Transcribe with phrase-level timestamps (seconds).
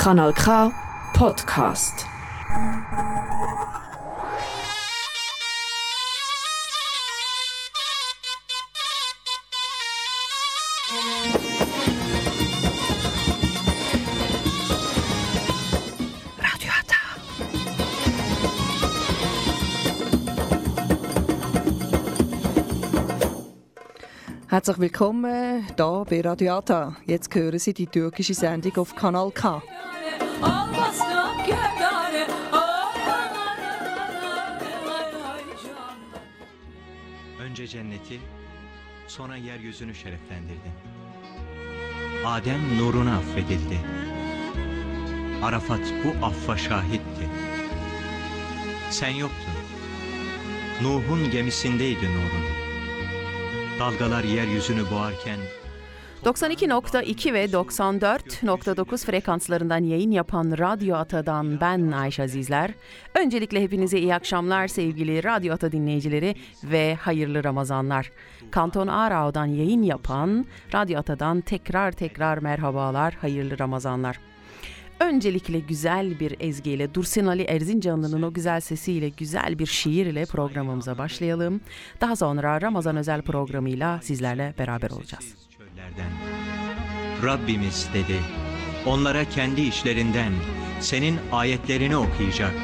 [0.00, 0.72] Kanal K
[1.12, 2.06] Podcast.
[24.48, 26.96] Herzlich willkommen hier bei Radio Ata.
[27.04, 29.62] Jetzt hören Sie die türkische Sendung auf Kanal K.
[37.60, 38.20] Önce cenneti,
[39.06, 40.72] sonra yeryüzünü şereflendirdin.
[42.26, 43.78] Adem nuruna affedildi.
[45.42, 47.28] Arafat bu affa şahitti.
[48.90, 49.54] Sen yoktun.
[50.82, 52.44] Nuh'un gemisindeydi nurun.
[53.78, 55.40] Dalgalar yeryüzünü boğarken
[56.24, 62.70] 92.2 ve 94.9 frekanslarından yayın yapan Radyo Ata'dan ben Ayşe Azizler.
[63.14, 68.12] Öncelikle hepinize iyi akşamlar sevgili Radyo Ata dinleyicileri ve hayırlı Ramazanlar.
[68.50, 74.20] Kanton Aarau'dan yayın yapan Radyo Ata'dan tekrar tekrar merhabalar, hayırlı Ramazanlar.
[75.00, 80.98] Öncelikle güzel bir ezgiyle Dursun Ali Erzincanlı'nın o güzel sesiyle güzel bir şiir ile programımıza
[80.98, 81.60] başlayalım.
[82.00, 85.49] Daha sonra Ramazan özel programıyla sizlerle beraber olacağız.
[85.80, 86.12] Çöllerden.
[87.22, 88.20] Rabbimiz dedi,
[88.86, 90.32] onlara kendi işlerinden
[90.80, 92.54] senin ayetlerini okuyacak.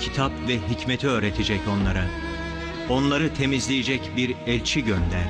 [0.00, 2.04] Kitap ve hikmeti öğretecek onlara.
[2.88, 5.28] Onları temizleyecek bir elçi gönder.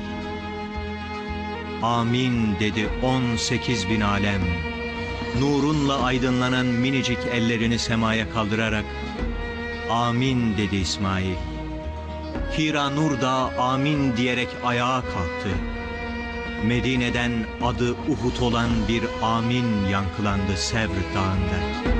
[1.81, 4.41] Amin dedi 18 bin alem.
[5.39, 8.85] Nurunla aydınlanan minicik ellerini semaya kaldırarak
[9.89, 11.35] Amin dedi İsmail.
[12.57, 15.49] Hira Nur da amin diyerek ayağa kalktı.
[16.67, 17.31] Medine'den
[17.61, 21.91] adı Uhud olan bir amin yankılandı Sevr Dağı'nda.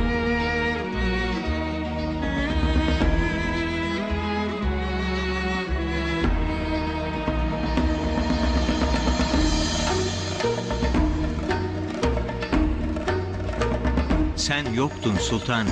[14.36, 15.68] Sen yoktun sultan.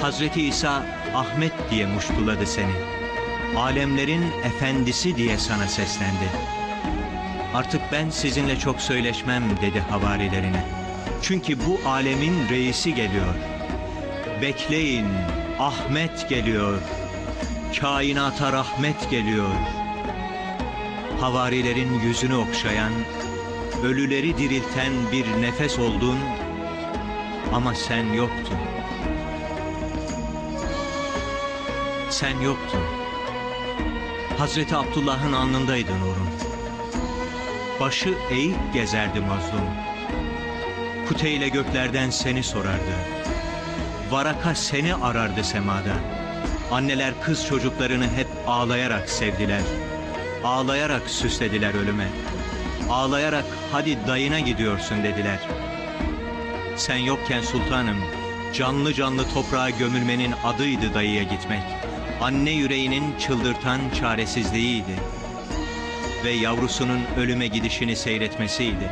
[0.00, 2.72] Hazreti İsa Ahmet diye muştuladı seni.
[3.56, 6.63] Alemlerin efendisi diye sana seslendi.
[7.54, 10.64] Artık ben sizinle çok söyleşmem dedi havarilerine.
[11.22, 13.34] Çünkü bu alemin reisi geliyor.
[14.42, 15.06] Bekleyin,
[15.58, 16.78] Ahmet geliyor.
[17.80, 19.48] Kainata rahmet geliyor.
[21.20, 22.92] Havarilerin yüzünü okşayan,
[23.84, 26.18] ölüleri dirilten bir nefes oldun
[27.52, 28.58] ama sen yoktun.
[32.10, 32.80] Sen yoktun.
[34.38, 36.53] Hazreti Abdullah'ın alnındaydı nurun.
[37.84, 39.68] Başı eğik gezerdi mazlum.
[41.08, 42.94] Kuteyle göklerden seni sorardı.
[44.10, 45.94] Varaka seni arardı semada.
[46.70, 49.60] Anneler kız çocuklarını hep ağlayarak sevdiler.
[50.44, 52.08] Ağlayarak süslediler ölüme.
[52.90, 55.38] Ağlayarak hadi dayına gidiyorsun dediler.
[56.76, 57.98] Sen yokken sultanım,
[58.54, 61.62] canlı canlı toprağa gömülmenin adıydı dayıya gitmek.
[62.20, 65.13] Anne yüreğinin çıldırtan çaresizliğiydi
[66.24, 68.90] ve yavrusunun ölüme gidişini seyretmesiydi.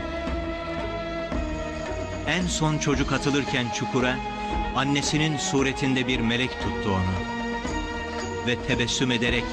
[2.26, 4.16] En son çocuk atılırken çukura,
[4.76, 7.26] annesinin suretinde bir melek tuttu onu.
[8.46, 9.44] Ve tebessüm ederek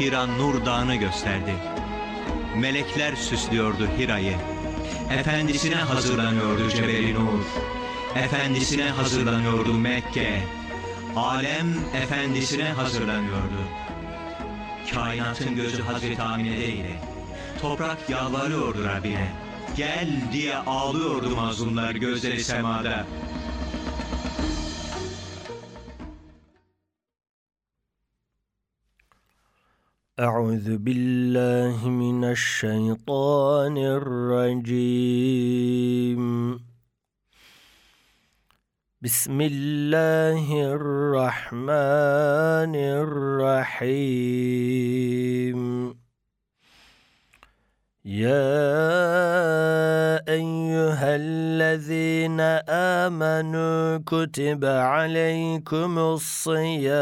[0.00, 1.54] Hira Nur Dağı'nı gösterdi.
[2.56, 4.36] Melekler süslüyordu Hira'yı.
[5.10, 7.44] Efendisine hazırlanıyordu Cebeli Nur.
[8.16, 10.42] Efendisine hazırlanıyordu Mekke.
[11.16, 13.86] Alem efendisine hazırlanıyordu.
[14.93, 16.99] Kainatın gözü Hazreti Amine'deydi.
[17.61, 19.27] Toprak yalvarıyordu Rabbine.
[19.77, 23.05] Gel diye ağlıyordu mazlumlar gözleri semada.
[30.19, 35.41] أعوذ بالله من الشيطان الرجيم
[39.02, 42.74] بسم الله الرحمن
[43.76, 45.60] الرحيم.
[48.04, 48.64] يا
[50.28, 52.40] أيها الذين
[53.04, 56.96] آمنوا كتب عليكم الصيام.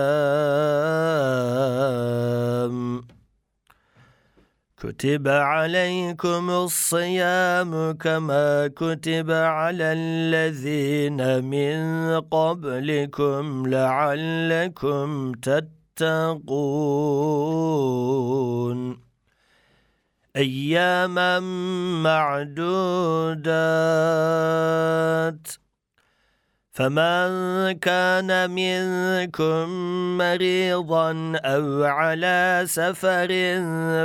[4.84, 16.34] كتب عليكم الصيام كما كتب على الذين من قبلكم لعلكم تتقون.
[20.36, 21.40] أياما
[22.02, 23.24] معدودات.
[26.74, 29.68] فمن كان منكم
[30.18, 33.28] مريضا أو على سفر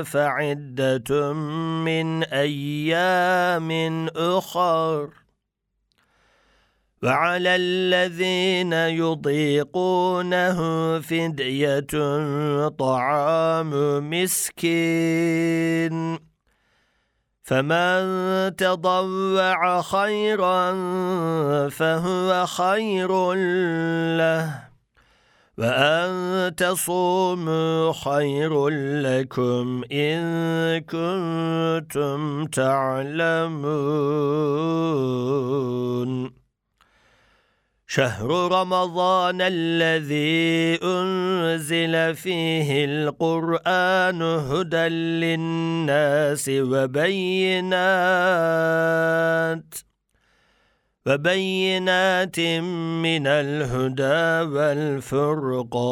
[0.04, 1.34] فعده
[1.84, 3.72] من أيام
[4.16, 5.10] اخر
[7.04, 10.60] وعلى الذين يضيقونه
[11.00, 11.88] فديه
[12.70, 13.72] طعام
[14.10, 15.50] مسكين
[17.50, 20.72] فمن تضوع خيرا
[21.70, 23.34] فهو خير
[24.18, 24.70] له
[25.58, 28.68] وأن تصوموا خير
[29.02, 30.22] لكم إن
[30.80, 34.39] كنتم تعلمون.
[37.92, 47.80] شهر رمضان الذي أنزل فيه القرآن هدى للناس وبينات
[51.06, 55.90] وبينات من الهدى والفرقان.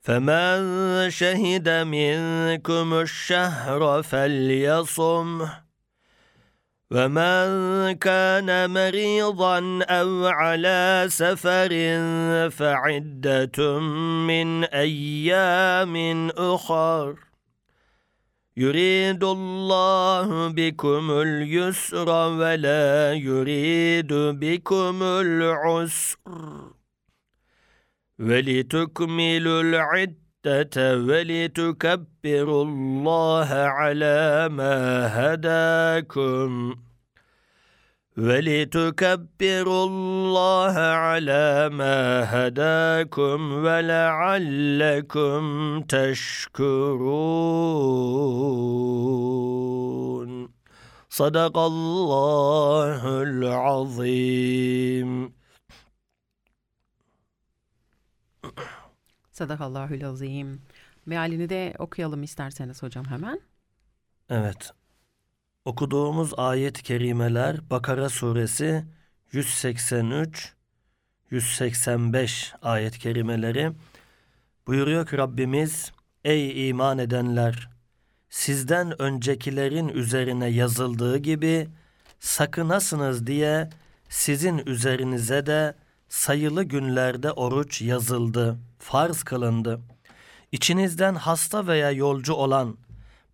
[0.00, 5.61] فمن شهد منكم الشهر فليصمه.
[6.92, 11.70] ومن كان مريضا أو على سفر
[12.50, 13.78] فعده
[14.28, 17.16] من أيام اخر
[18.56, 26.16] يريد الله بكم اليسر ولا يريد بكم العسر
[28.18, 36.74] ولتكملوا العده ولتكبروا الله على ما هداكم.
[38.18, 45.42] ولتكبروا الله على ما هداكم ولعلكم
[45.80, 47.12] تشكرون.
[51.10, 55.41] صدق الله العظيم.
[59.42, 60.60] Sadakallahül azim.
[61.06, 63.40] Mealini de okuyalım isterseniz hocam hemen.
[64.30, 64.70] Evet.
[65.64, 68.84] Okuduğumuz ayet-i kerimeler Bakara suresi
[69.32, 70.52] 183
[71.30, 73.72] 185 ayet-i kerimeleri
[74.66, 75.92] buyuruyor ki Rabbimiz
[76.24, 77.70] ey iman edenler
[78.30, 81.68] sizden öncekilerin üzerine yazıldığı gibi
[82.20, 83.70] sakınasınız diye
[84.08, 85.74] sizin üzerinize de
[86.12, 89.80] sayılı günlerde oruç yazıldı, farz kılındı.
[90.52, 92.78] İçinizden hasta veya yolcu olan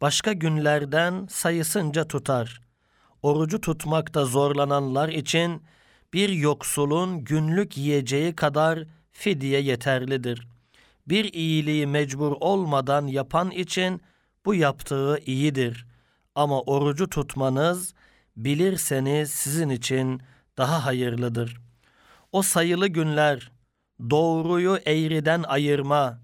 [0.00, 2.60] başka günlerden sayısınca tutar.
[3.22, 5.62] Orucu tutmakta zorlananlar için
[6.12, 10.48] bir yoksulun günlük yiyeceği kadar fidye yeterlidir.
[11.08, 14.02] Bir iyiliği mecbur olmadan yapan için
[14.44, 15.86] bu yaptığı iyidir.
[16.34, 17.94] Ama orucu tutmanız
[18.36, 20.22] bilirseniz sizin için
[20.58, 21.67] daha hayırlıdır.
[22.32, 23.50] O sayılı günler
[24.10, 26.20] doğruyu eğriden ayırma,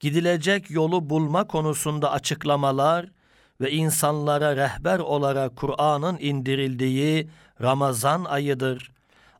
[0.00, 3.06] gidilecek yolu bulma konusunda açıklamalar
[3.60, 7.30] ve insanlara rehber olarak Kur'an'ın indirildiği
[7.62, 8.92] Ramazan ayıdır.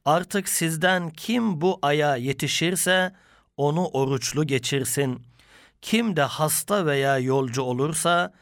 [0.04, 3.12] Artık sizden kim bu aya yetişirse
[3.56, 5.26] onu oruçlu geçirsin.
[5.82, 8.32] Kim de hasta veya yolcu olursa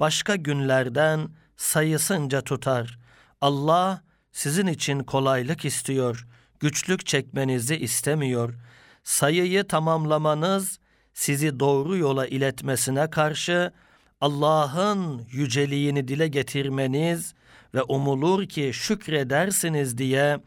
[0.00, 2.98] başka günlerden sayısınca tutar.
[3.40, 4.02] Allah
[4.32, 6.26] sizin için kolaylık istiyor,
[6.64, 8.54] güçlük çekmenizi istemiyor.
[9.02, 10.78] Sayıyı tamamlamanız
[11.14, 13.72] sizi doğru yola iletmesine karşı
[14.20, 17.34] Allah'ın yüceliğini dile getirmeniz
[17.74, 20.38] ve umulur ki şükredersiniz diye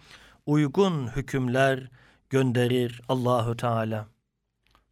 [0.46, 1.90] uygun hükümler
[2.30, 4.08] gönderir Allahu Teala.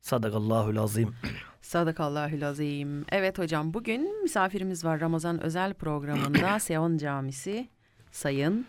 [0.01, 1.15] Sadakallahul azim.
[1.61, 3.05] Sadakallahül azim.
[3.11, 7.69] Evet hocam bugün misafirimiz var Ramazan özel programında Seon Camisi
[8.11, 8.65] Sayın.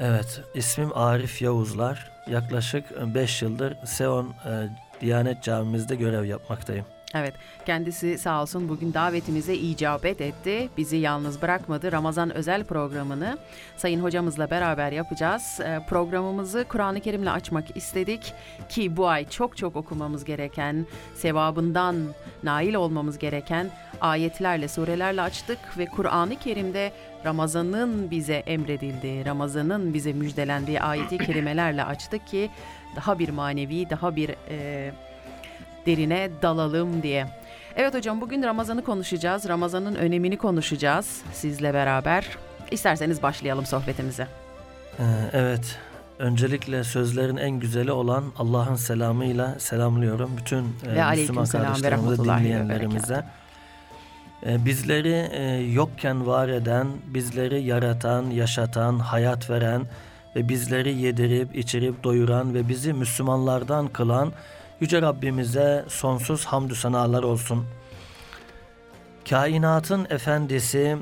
[0.00, 2.10] Evet, ismim Arif Yavuzlar.
[2.26, 4.68] Yaklaşık 5 yıldır Seon e,
[5.00, 6.84] Diyanet Camimizde görev yapmaktayım.
[7.14, 7.34] Evet
[7.66, 10.68] kendisi sağ olsun bugün davetimize icabet etti.
[10.76, 11.92] Bizi yalnız bırakmadı.
[11.92, 13.38] Ramazan özel programını
[13.76, 15.60] Sayın hocamızla beraber yapacağız.
[15.64, 18.34] Ee, programımızı Kur'an-ı Kerim'le açmak istedik
[18.68, 21.96] ki bu ay çok çok okumamız gereken, sevabından
[22.42, 26.92] nail olmamız gereken ayetlerle, surelerle açtık ve Kur'an-ı Kerim'de
[27.24, 32.50] Ramazan'ın bize emredildiği, Ramazan'ın bize müjdelendiği ayeti kerimelerle açtık ki
[32.96, 34.92] daha bir manevi, daha bir e,
[35.88, 37.26] derine dalalım diye.
[37.76, 39.48] Evet hocam bugün Ramazan'ı konuşacağız.
[39.48, 42.26] Ramazan'ın önemini konuşacağız sizle beraber.
[42.70, 44.26] İsterseniz başlayalım sohbetimize.
[44.98, 45.78] Ee, evet,
[46.18, 53.24] öncelikle sözlerin en güzeli olan Allah'ın selamıyla selamlıyorum bütün e, Ve Müslüman kardeşlerimize, dinleyenlerimize.
[54.46, 55.42] E, bizleri e,
[55.72, 59.82] yokken var eden, bizleri yaratan, yaşatan, hayat veren
[60.36, 64.32] ve bizleri yedirip içirip doyuran ve bizi Müslümanlardan kılan
[64.80, 67.64] Yüce Rabbimize sonsuz hamdü senalar olsun.
[69.28, 70.96] Kainatın efendisi,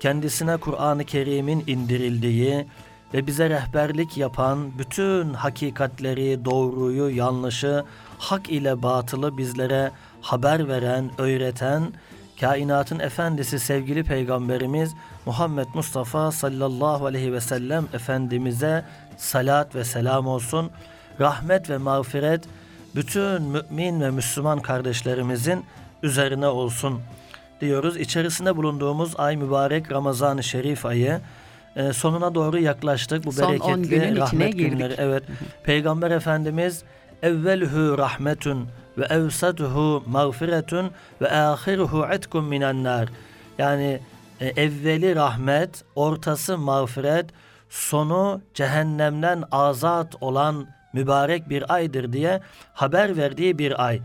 [0.00, 2.66] kendisine Kur'an-ı Kerim'in indirildiği
[3.14, 7.84] ve bize rehberlik yapan bütün hakikatleri, doğruyu, yanlışı,
[8.18, 11.92] hak ile batılı bizlere haber veren, öğreten,
[12.40, 14.94] kainatın efendisi sevgili peygamberimiz
[15.26, 18.84] Muhammed Mustafa sallallahu aleyhi ve sellem efendimize
[19.16, 20.70] salat ve selam olsun.
[21.20, 22.44] Rahmet ve mağfiret
[22.94, 25.64] bütün mümin ve Müslüman kardeşlerimizin
[26.02, 27.00] üzerine olsun
[27.60, 27.96] diyoruz.
[27.96, 31.20] İçerisinde bulunduğumuz ay mübarek Ramazan-ı Şerif ayı
[31.76, 33.24] e, sonuna doğru yaklaştık.
[33.26, 34.72] Bu Son on bereketli günün içine rahmet girdik.
[34.72, 34.94] günleri.
[34.98, 35.22] Evet.
[35.64, 36.82] Peygamber Efendimiz
[37.22, 38.68] evvelhu rahmetun
[38.98, 43.08] ve evsaduhu mağfiretun ve ahiruhu etkum minen nar.
[43.58, 44.00] Yani
[44.40, 47.26] e, evveli rahmet, ortası mağfiret,
[47.70, 52.40] sonu cehennemden azat olan mübarek bir aydır diye
[52.72, 54.00] haber verdiği bir ay.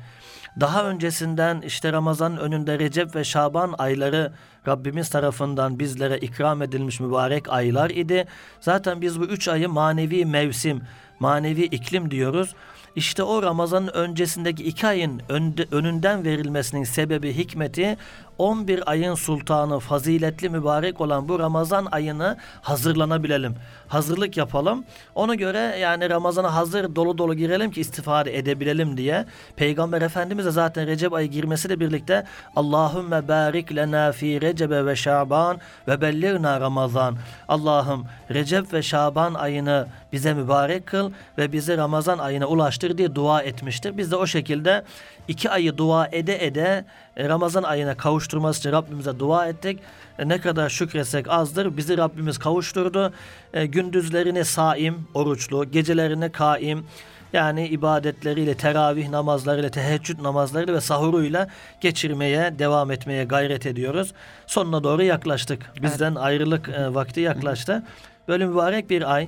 [0.60, 4.32] Daha öncesinden işte Ramazan'ın önünde Recep ve Şaban ayları
[4.68, 8.26] Rabbimiz tarafından bizlere ikram edilmiş mübarek aylar idi.
[8.60, 10.82] Zaten biz bu üç ayı manevi mevsim,
[11.20, 12.56] manevi iklim diyoruz.
[12.96, 17.98] İşte o Ramazan'ın öncesindeki iki ayın önde, önünden verilmesinin sebebi, hikmeti
[18.38, 23.56] 11 ayın sultanı, faziletli mübarek olan bu Ramazan ayını hazırlanabilelim.
[23.88, 24.86] Hazırlık yapalım.
[25.16, 29.26] Ona göre yani Ramazan'a hazır dolu dolu girelim ki istifade edebilelim diye.
[29.56, 32.24] Peygamber Efendimiz de zaten Recep ayı girmesiyle birlikte
[32.56, 37.18] Allahümme barik lena fi Recebe ve Şaban ve belligna Ramazan.
[37.48, 43.42] Allah'ım Recep ve Şaban ayını bize mübarek kıl ve bizi Ramazan ayına ulaştır diye dua
[43.42, 43.98] etmiştir.
[43.98, 44.84] Biz de o şekilde
[45.28, 46.86] iki ayı dua ede ede
[47.18, 49.80] e, Ramazan ayına kavuşturması için Rabbimize dua ettik.
[50.20, 51.78] E, Ne kadar şükretsek azdır.
[51.78, 53.14] Bizi Rabbimiz kavuşturdu.
[53.54, 56.86] E, Gündüzlerini saim, oruçlu, gecelerini kaim,
[57.34, 61.48] yani ibadetleriyle, teravih namazlarıyla, teheccüd namazlarıyla ve sahuruyla
[61.82, 64.14] geçirmeye, devam etmeye gayret ediyoruz.
[64.48, 65.72] Sonuna doğru yaklaştık.
[65.82, 67.84] Bizden ayrılık e, vakti yaklaştı.
[68.28, 69.28] Böyle mübarek bir ay.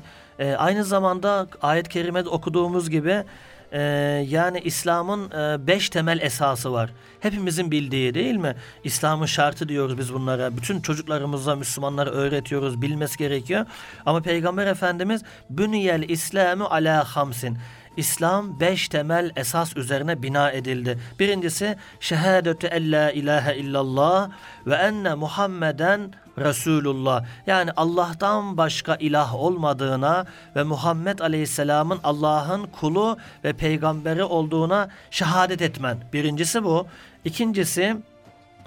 [0.58, 3.24] Aynı zamanda ayet-i kerimede okuduğumuz gibi
[3.72, 3.82] e,
[4.30, 6.94] yani İslam'ın e, beş temel esası var.
[7.20, 8.56] Hepimizin bildiği değil mi?
[8.84, 10.58] İslam'ın şartı diyoruz biz bunlara.
[10.58, 12.82] Bütün çocuklarımıza, Müslümanlara öğretiyoruz.
[12.82, 13.66] Bilmesi gerekiyor.
[14.06, 17.58] Ama Peygamber Efendimiz Büniyel İslam'ı ala hamsin.
[17.98, 21.00] İslam beş temel esas üzerine bina edildi.
[21.20, 24.30] Birincisi şehadetü en la ilahe illallah
[24.68, 27.26] ve enne Muhammeden Resulullah.
[27.48, 30.26] Yani Allah'tan başka ilah olmadığına
[30.56, 35.98] ve Muhammed Aleyhisselam'ın Allah'ın kulu ve peygamberi olduğuna şehadet etmen.
[36.14, 36.88] Birincisi bu.
[37.26, 37.98] İkincisi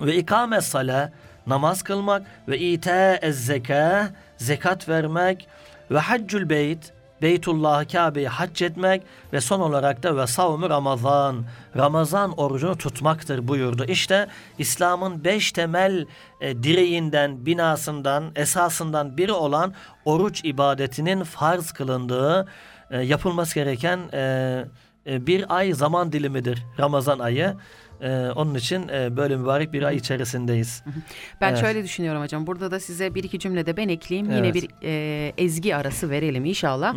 [0.00, 1.12] ve ikame sala
[1.46, 5.48] namaz kılmak ve ite ez zeka zekat vermek
[5.90, 11.44] ve haccül beyt Beytullah'ı Kabe'yi hac etmek ve son olarak da ve savmu Ramazan.
[11.76, 13.84] Ramazan orucunu tutmaktır buyurdu.
[13.84, 14.26] İşte
[14.58, 16.06] İslam'ın beş temel
[16.40, 19.74] e, direğinden, binasından, esasından biri olan
[20.04, 22.48] oruç ibadetinin farz kılındığı,
[22.90, 24.64] e, yapılması gereken e,
[25.06, 27.56] e, bir ay zaman dilimidir Ramazan ayı.
[28.02, 30.82] E, onun için e, böyle mübarek bir ay içerisindeyiz.
[31.40, 31.60] Ben Evet.
[31.60, 32.46] şöyle düşünüyorum hocam.
[32.46, 34.30] Burada da size bir iki cümlede ben ekleyeyim.
[34.30, 34.54] Yine Evet.
[34.54, 36.94] bir e, ezgi arası verelim inşallah.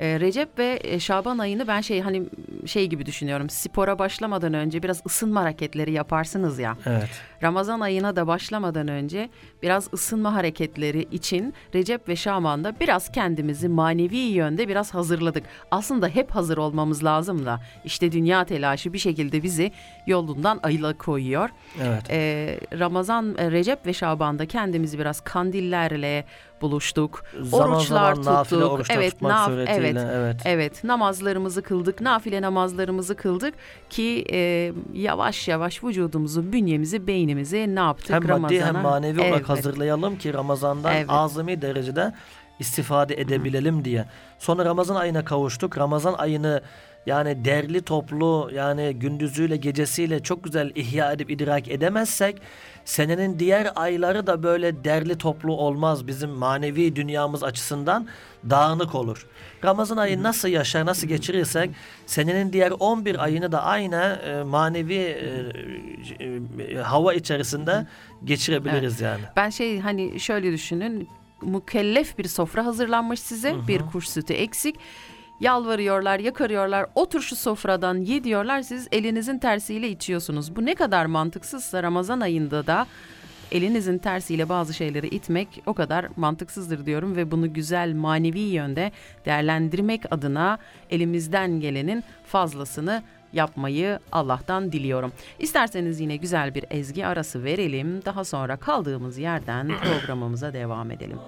[0.00, 2.22] E, Recep ve e, Şaban ayını ben şey hani
[2.66, 3.50] şey gibi düşünüyorum.
[3.50, 6.76] Spora başlamadan önce biraz ısınma hareketleri yaparsınız ya.
[6.86, 7.10] Evet.
[7.42, 9.30] Ramazan ayına da başlamadan önce
[9.62, 15.44] biraz ısınma hareketleri için Recep ve Şaban'da biraz kendimizi manevi yönde biraz hazırladık.
[15.70, 19.72] Aslında hep hazır olmamız lazım da işte dünya telaşı bir şekilde bizi
[20.06, 21.50] yolundan ayıla koyuyor.
[21.82, 22.10] Evet.
[22.10, 26.24] Ee, Ramazan, e, Recep ve Şaban'da kendimizi biraz kandillerle
[26.62, 27.24] buluştuk.
[27.42, 28.72] Zaman Oruçlar zaman nafile tuttuk.
[28.72, 30.06] oruçlar evet, naf- suretiyle, evet.
[30.14, 30.40] evet.
[30.44, 33.54] Evet, namazlarımızı kıldık, nafile namazlarımızı kıldık
[33.90, 38.66] ki e, yavaş yavaş vücudumuzu, bünyemizi, beynimizi ne yaptık Hem maddi Ramazan'a?
[38.66, 39.48] hem manevi olarak Evet.
[39.48, 41.06] hazırlayalım ki Ramazan'dan Evet.
[41.08, 42.12] azami derecede
[42.58, 44.04] istifade edebilelim diye.
[44.38, 45.78] Sonra Ramazan ayına kavuştuk.
[45.78, 46.60] Ramazan ayını
[47.06, 52.42] yani derli toplu yani gündüzüyle gecesiyle çok güzel ihya edip idrak edemezsek
[52.84, 56.06] senenin diğer ayları da böyle derli toplu olmaz.
[56.06, 58.06] Bizim manevi dünyamız açısından
[58.50, 59.26] dağınık olur.
[59.64, 61.70] Ramazan ayı nasıl yaşar, nasıl geçirirsek
[62.06, 66.24] senenin diğer 11 ayını da aynı e, manevi e,
[66.64, 67.86] e, hava içerisinde
[68.24, 69.22] geçirebiliriz yani.
[69.36, 71.08] Ben şey hani şöyle düşünün
[71.42, 74.76] mükellef bir sofra hazırlanmış size bir kuş sütü eksik.
[75.40, 76.86] Yalvarıyorlar, yakarıyorlar.
[76.94, 78.62] Otur şu sofradan ye diyorlar.
[78.62, 80.56] Siz elinizin tersiyle içiyorsunuz.
[80.56, 82.86] Bu ne kadar mantıksızsa Ramazan ayında da
[83.52, 88.92] elinizin tersiyle bazı şeyleri itmek o kadar mantıksızdır diyorum ve bunu güzel manevi yönde
[89.24, 90.58] değerlendirmek adına
[90.90, 93.02] elimizden gelenin fazlasını
[93.32, 95.12] yapmayı Allah'tan diliyorum.
[95.38, 98.04] İsterseniz yine güzel bir ezgi arası verelim.
[98.04, 101.18] Daha sonra kaldığımız yerden programımıza devam edelim.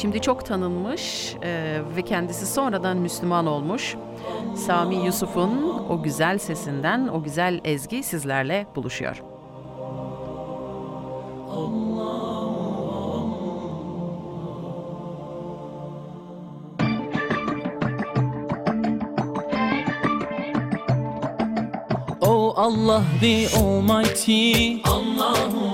[0.00, 3.96] Şimdi çok tanınmış e, ve kendisi sonradan Müslüman olmuş.
[4.56, 9.22] Sami Yusuf'un o güzel sesinden o güzel ezgi sizlerle buluşuyor.
[22.58, 25.67] Allah the Almighty Allahu Allah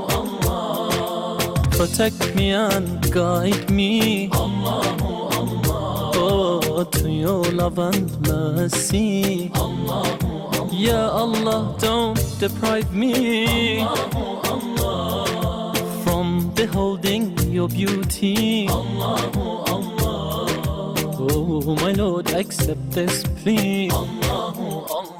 [1.77, 4.29] Protect me and guide me.
[4.33, 9.51] Allahu Allah Oh to your love and mercy.
[9.55, 14.23] Allahu Allah Ya Allah don't deprive me Allahu
[14.55, 18.69] Allah From beholding your beauty.
[18.69, 19.43] Allahu
[19.75, 20.47] Allah
[21.19, 23.91] Oh my Lord accept this plea.
[23.91, 25.14] Allahu Allah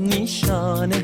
[0.00, 0.98] نشانه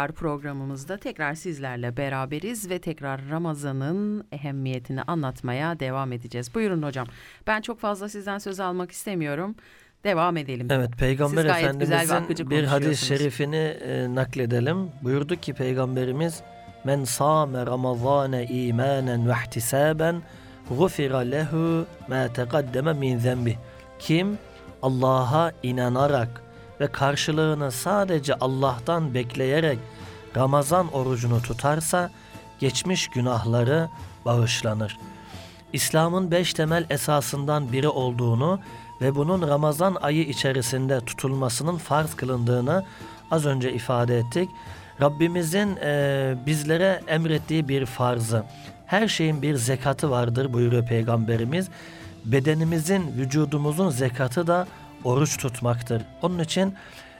[0.00, 6.54] tekrar programımızda tekrar sizlerle beraberiz ve tekrar Ramazan'ın ehemmiyetini anlatmaya devam edeceğiz.
[6.54, 7.06] Buyurun hocam.
[7.46, 9.54] Ben çok fazla sizden söz almak istemiyorum.
[10.04, 10.68] Devam edelim.
[10.70, 14.90] Evet Peygamber Siz Efendimizin bir hadis-i şerifini e, nakledelim.
[15.02, 16.42] Buyurdu ki Peygamberimiz
[16.84, 20.22] Men sâme Ramazâne imanen ve ihtisâben
[20.68, 23.56] gufira lehu ma teqaddeme min zenbih.
[23.98, 24.38] Kim
[24.82, 26.42] Allah'a inanarak
[26.80, 29.78] ve karşılığını sadece Allah'tan bekleyerek
[30.36, 32.10] Ramazan orucunu tutarsa
[32.58, 33.88] geçmiş günahları
[34.24, 34.98] bağışlanır.
[35.72, 38.60] İslam'ın beş temel esasından biri olduğunu
[39.00, 42.84] ve bunun Ramazan ayı içerisinde tutulmasının farz kılındığını
[43.30, 44.50] az önce ifade ettik.
[45.00, 48.44] Rabbimizin e, bizlere emrettiği bir farzı.
[48.86, 51.68] Her şeyin bir zekatı vardır buyuruyor Peygamberimiz.
[52.24, 54.66] Bedenimizin, vücudumuzun zekatı da
[55.04, 56.02] oruç tutmaktır.
[56.22, 56.74] Onun için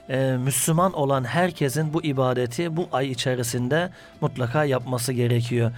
[0.09, 3.89] e, Müslüman olan herkesin bu ibadeti bu ay içerisinde
[4.21, 5.71] mutlaka yapması gerekiyor.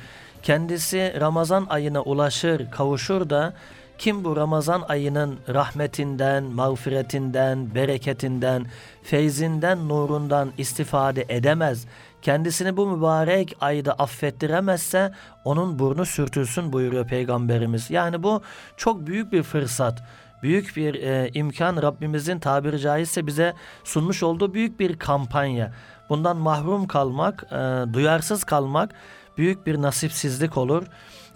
[0.43, 3.53] Kendisi Ramazan ayına ulaşır, kavuşur da
[3.97, 8.65] kim bu Ramazan ayının rahmetinden, mağfiretinden, bereketinden,
[9.03, 11.85] feyzinden, nurundan istifade edemez,
[12.21, 15.11] kendisini bu mübarek ayda affettiremezse
[15.45, 17.89] onun burnu sürtülsün buyuruyor Peygamberimiz.
[17.89, 18.41] Yani bu
[18.77, 20.03] çok büyük bir fırsat
[20.43, 23.53] büyük bir e, imkan Rabbimizin tabiri caizse bize
[23.83, 25.73] sunmuş olduğu büyük bir kampanya.
[26.09, 27.55] Bundan mahrum kalmak, e,
[27.93, 28.91] duyarsız kalmak
[29.37, 30.83] büyük bir nasipsizlik olur.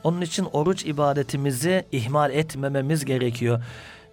[0.03, 3.63] Onun için oruç ibadetimizi ihmal etmememiz gerekiyor.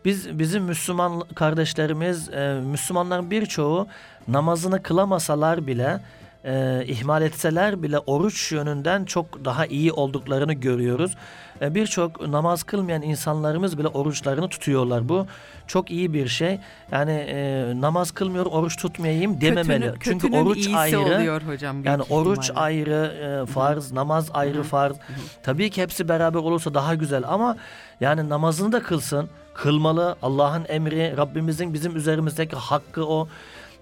[0.04, 3.88] Biz bizim Müslüman kardeşlerimiz, e, Müslümanların birçoğu
[4.28, 6.00] namazını kılamasalar bile
[6.44, 11.14] e, ihmal etseler bile oruç yönünden çok daha iyi olduklarını görüyoruz.
[11.60, 15.08] E, Birçok namaz kılmayan insanlarımız bile oruçlarını tutuyorlar.
[15.08, 15.26] Bu
[15.66, 16.58] çok iyi bir şey.
[16.92, 19.84] Yani e, namaz kılmıyor, oruç tutmayayım dememeli.
[19.84, 21.00] Kötünün- Çünkü kötünün oruç iyisi ayrı.
[21.00, 21.84] oluyor hocam.
[21.84, 22.60] Yani oruç ihtimalle.
[22.64, 24.96] ayrı e, farz, namaz ayrı farz.
[25.42, 27.56] Tabii ki hepsi beraber olursa daha güzel ama
[28.00, 29.28] yani namazını da kılsın.
[29.54, 30.16] Kılmalı.
[30.22, 33.28] Allah'ın emri, Rabbimizin bizim üzerimizdeki hakkı o.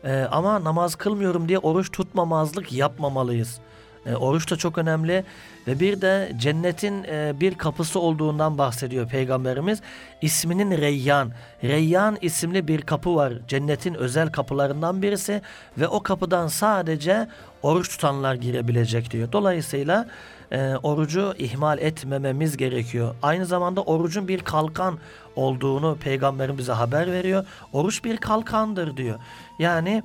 [0.04, 3.60] E, ama namaz kılmıyorum diye oruç tutmamazlık yapmamalıyız.
[4.06, 5.24] E, oruç da çok önemli
[5.66, 9.80] ve bir de cennetin e, bir kapısı olduğundan bahsediyor Peygamberimiz.
[10.22, 11.32] İsminin Reyyan.
[11.64, 13.32] Reyyan isimli bir kapı var.
[13.48, 15.42] Cennetin özel kapılarından birisi
[15.78, 17.28] ve o kapıdan sadece
[17.62, 19.32] oruç tutanlar girebilecek diyor.
[19.32, 20.08] Dolayısıyla
[20.52, 23.14] e, orucu ihmal etmememiz gerekiyor.
[23.22, 24.98] Aynı zamanda orucun bir kalkan
[25.36, 27.46] olduğunu peygamberim bize haber veriyor.
[27.72, 29.18] Oruç bir kalkandır diyor.
[29.58, 30.02] Yani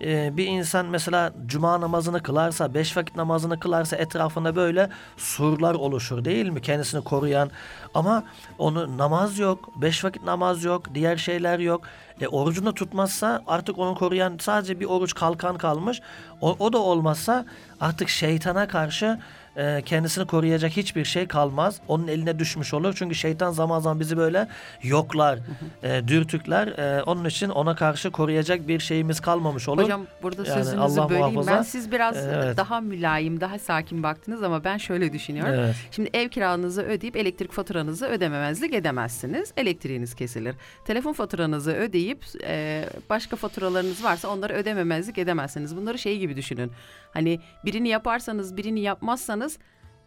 [0.00, 6.24] e, bir insan mesela cuma namazını kılarsa, beş vakit namazını kılarsa etrafında böyle surlar oluşur
[6.24, 6.62] değil mi?
[6.62, 7.50] Kendisini koruyan
[7.94, 8.24] ama
[8.58, 11.80] onu namaz yok, beş vakit namaz yok, diğer şeyler yok.
[12.20, 16.00] E, orucunu tutmazsa artık onu koruyan sadece bir oruç kalkan kalmış.
[16.40, 17.44] O, o da olmazsa
[17.80, 19.18] artık şeytana karşı
[19.56, 21.80] e, kendisini koruyacak hiçbir şey kalmaz.
[21.88, 22.94] Onun eline düşmüş olur.
[22.98, 24.48] Çünkü şeytan zaman zaman bizi böyle
[24.82, 25.38] yoklar,
[25.82, 26.66] e, dürtükler.
[26.68, 29.82] E, onun için ona karşı koruyacak bir şeyimiz kalmamış olur.
[29.82, 31.26] Hocam burada Yani sözünüzü Allah böleyim.
[31.26, 31.56] muhafaza.
[31.56, 32.56] Ben siz biraz Evet.
[32.56, 35.54] daha mülayim, daha sakin baktınız ama ben şöyle düşünüyorum.
[35.54, 35.74] Evet.
[35.90, 39.52] Şimdi ev kiranızı ödeyip elektrik faturanızı ödememezlik edemezsiniz.
[39.56, 40.54] Elektriğiniz kesilir.
[40.84, 45.76] Telefon faturanızı ödeyip e, başka faturalarınız varsa onları ödememezlik edemezsiniz.
[45.76, 46.72] Bunları şey gibi düşünün.
[47.12, 49.45] Hani birini yaparsanız birini yapmazsanız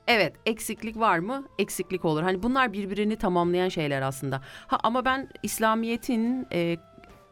[0.08, 1.44] Evet eksiklik var mı?
[1.60, 2.24] Eksiklik olur.
[2.24, 4.42] Hani bunlar birbirini tamamlayan şeyler aslında.
[4.68, 6.78] Ha ama ben İslamiyet'in e,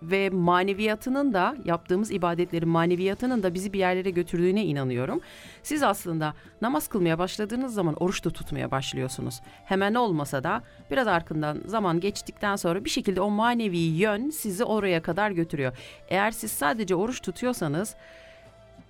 [0.01, 5.21] ve maneviyatının da yaptığımız ibadetlerin maneviyatının da bizi bir yerlere götürdüğüne inanıyorum.
[5.63, 9.41] Siz aslında namaz kılmaya başladığınız zaman oruç da tutmaya başlıyorsunuz.
[9.65, 15.01] Hemen olmasa da biraz arkından zaman geçtikten sonra bir şekilde o manevi yön sizi oraya
[15.01, 15.77] kadar götürüyor.
[16.09, 17.95] Eğer siz sadece oruç tutuyorsanız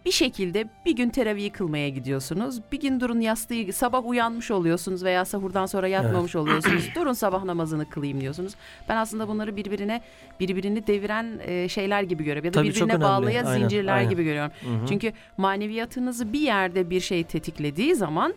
[0.07, 2.61] bir şekilde bir gün teravih kılmaya gidiyorsunuz.
[2.71, 6.89] Bir gün durun yastığı sabah uyanmış oluyorsunuz veya sahurdan sonra yatmamış oluyorsunuz.
[6.95, 8.53] Durun sabah namazını kılayım diyorsunuz.
[8.89, 10.01] Ben aslında bunları birbirine
[10.39, 14.09] birbirini deviren e, şeyler gibi görüyorum ya da Tabii, birbirine bağlayan Aynen, zincirler aynen.
[14.09, 14.51] gibi görüyorum.
[14.89, 18.33] Çünkü maneviyatınızı bir yerde bir şey tetiklediği zaman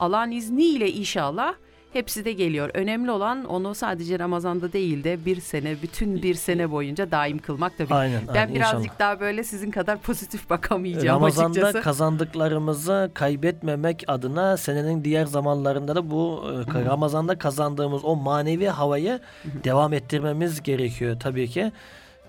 [0.00, 1.54] Allah'ın izniyle inşallah
[1.92, 2.70] hepsi de geliyor.
[2.74, 7.78] Önemli olan onu sadece Ramazan'da değil de bir sene, bütün bir sene boyunca daim kılmak
[7.78, 7.94] tabii.
[7.94, 8.98] Aynen, Ben aynen, birazcık inşallah.
[8.98, 11.82] daha böyle sizin kadar pozitif bakamayacağım Ramazan'da açıkçası.
[11.82, 16.44] kazandıklarımızı kaybetmemek adına senenin diğer zamanlarında da bu
[16.76, 19.20] e, Ramazan'da kazandığımız o manevi havayı
[19.64, 21.72] devam ettirmemiz gerekiyor tabii ki.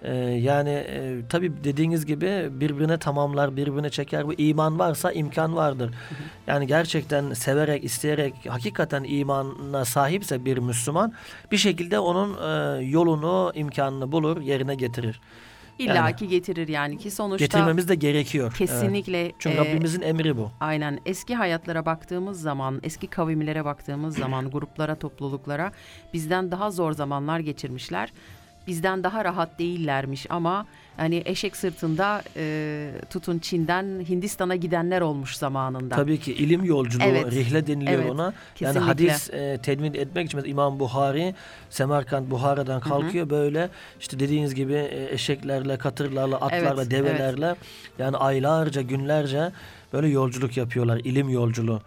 [0.01, 4.27] E, yani e, tabii dediğiniz gibi birbirine tamamlar, birbirine çeker.
[4.27, 5.91] Bu iman varsa imkan vardır.
[6.47, 11.13] Yani gerçekten severek, isteyerek, hakikaten imanına sahipse bir Müslüman
[11.51, 15.21] bir şekilde onun e, yolunu, imkanını bulur, yerine getirir.
[15.79, 16.15] İlla yani.
[16.15, 18.45] ki getirir yani ki sonuçta Getirmemiz de gerekiyor.
[18.47, 18.57] Evet.
[18.57, 20.51] kesinlikle Çünkü e, Rabbimizin emri bu.
[20.59, 25.71] Aynen eski hayatlara baktığımız zaman, eski kavimlere baktığımız zaman, gruplara, topluluklara
[26.13, 28.13] bizden daha zor zamanlar geçirmişler.
[28.67, 30.65] Bizden daha rahat değillermiş ama
[30.97, 35.95] hani eşek sırtında e, tutun Çin'den Hindistan'a gidenler olmuş zamanında.
[35.95, 37.31] Tabii ki ilim yolculuğu, Evet.
[37.31, 38.33] rihle deniliyor Evet, ona.
[38.55, 38.79] kesinlikle.
[38.79, 41.35] Yani hadis e, tedvin etmek için İmam Buhari
[41.69, 43.69] Semerkant Buhara'dan kalkıyor böyle
[43.99, 47.55] işte dediğiniz gibi e, eşeklerle, katırlarla, atlarla, Evet, develerle
[47.99, 49.51] yani aylarca, günlerce
[49.93, 50.97] böyle yolculuk yapıyorlar.
[51.03, 51.81] ilim yolculuğu.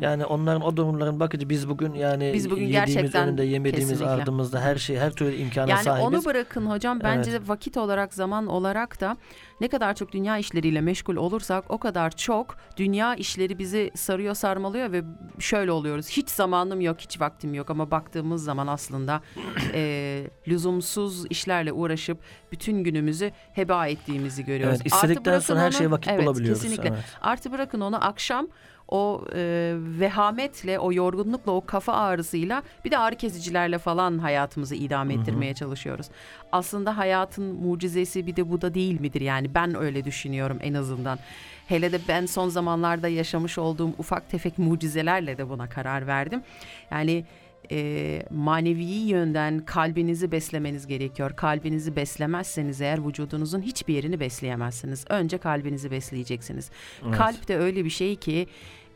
[0.00, 4.12] Yani onların o durumların bakıcı biz bugün yani Biz bugün yediğimiz gerçekten önünde, yemediğimiz kesinlikle.
[4.22, 6.06] ardımızda her şey, her türlü imkana Yani sahibiz.
[6.06, 9.16] onu bırakın hocam bence vakit olarak zaman olarak da
[9.60, 14.92] ne kadar çok dünya işleriyle meşgul olursak o kadar çok dünya işleri bizi sarıyor sarmalıyor
[14.92, 15.02] ve
[15.38, 16.08] şöyle oluyoruz.
[16.08, 19.22] Hiç zamanım yok hiç vaktim yok ama baktığımız zaman aslında
[19.74, 22.18] e, lüzumsuz işlerle uğraşıp
[22.52, 24.80] bütün günümüzü heba ettiğimizi görüyoruz.
[24.82, 26.62] Evet, istedikten sonra her şeye vakit evet, bulabiliyoruz.
[26.62, 26.88] Kesinlikle.
[26.88, 27.04] Evet.
[27.20, 28.48] Artı bırakın onu akşam
[28.88, 35.14] o e, vehametle, o yorgunlukla, o kafa ağrısıyla bir de ağrı kesicilerle falan hayatımızı idame
[35.14, 36.06] ettirmeye çalışıyoruz.
[36.52, 39.20] Aslında hayatın mucizesi bir de bu da değil midir?
[39.20, 41.18] Yani ben öyle düşünüyorum en azından.
[41.66, 46.42] Hele de ben son zamanlarda yaşamış olduğum ufak tefek mucizelerle de buna karar verdim.
[46.90, 47.24] Yani
[47.70, 51.36] e, manevi yönden kalbinizi beslemeniz gerekiyor.
[51.36, 55.04] Kalbinizi beslemezseniz eğer vücudunuzun hiçbir yerini besleyemezsiniz.
[55.08, 56.70] Önce kalbinizi besleyeceksiniz.
[57.04, 57.16] Evet.
[57.16, 58.46] Kalp de öyle bir şey ki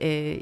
[0.02, 0.38] e,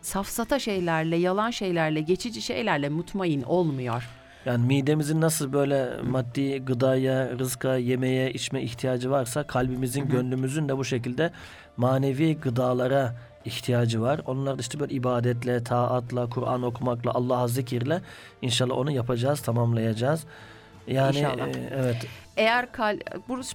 [0.00, 4.08] safsata şeylerle, yalan şeylerle, geçici şeylerle mutmain olmuyor.
[4.44, 10.84] Yani midemizin nasıl böyle maddi gıdaya, rızka, yemeğe, içme ihtiyacı varsa kalbimizin, gönlümüzün de bu
[10.84, 11.30] şekilde
[11.76, 14.20] manevi gıdalara ihtiyacı var.
[14.26, 18.00] Onlar da işte böyle ibadetle, taatla, Kur'an okumakla, Allah'a zikirle
[18.42, 20.26] inşallah onu yapacağız, tamamlayacağız.
[20.86, 21.48] Yani İnşallah.
[21.48, 22.98] e, evet Eğer kal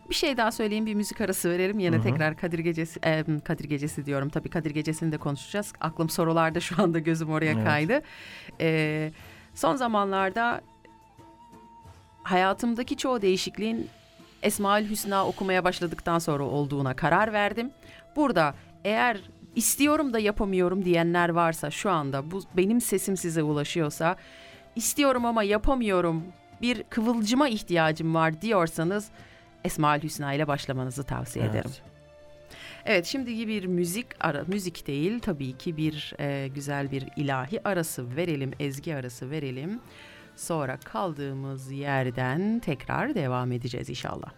[0.09, 2.03] bir şey daha söyleyeyim bir müzik arası verelim yine Hı hı.
[2.03, 5.73] tekrar Kadir Gecesi e, Kadir Gecesi diyorum tabii Kadir Gecesi'ni de konuşacağız.
[5.81, 7.63] Aklım sorularda şu anda gözüm oraya Evet.
[7.63, 8.01] kaydı.
[8.61, 9.11] E,
[9.55, 10.61] son zamanlarda
[12.23, 13.89] hayatımdaki çoğu değişikliğin
[14.43, 17.71] Esmaül Hüsna okumaya başladıktan sonra olduğuna karar verdim.
[18.15, 19.17] Burada eğer
[19.55, 24.15] istiyorum da yapamıyorum diyenler varsa şu anda bu benim sesim size ulaşıyorsa
[24.75, 26.23] istiyorum ama yapamıyorum
[26.61, 29.07] bir kıvılcıma ihtiyacım var diyorsanız
[29.63, 31.55] Esmaül Hüsna ile başlamanızı tavsiye Evet.
[31.55, 31.71] ederim.
[32.85, 38.15] Evet şimdi bir müzik ara müzik değil tabii ki bir e, güzel bir ilahi arası
[38.15, 39.79] verelim ezgi arası verelim.
[40.35, 44.31] Sonra kaldığımız yerden tekrar devam edeceğiz inşallah.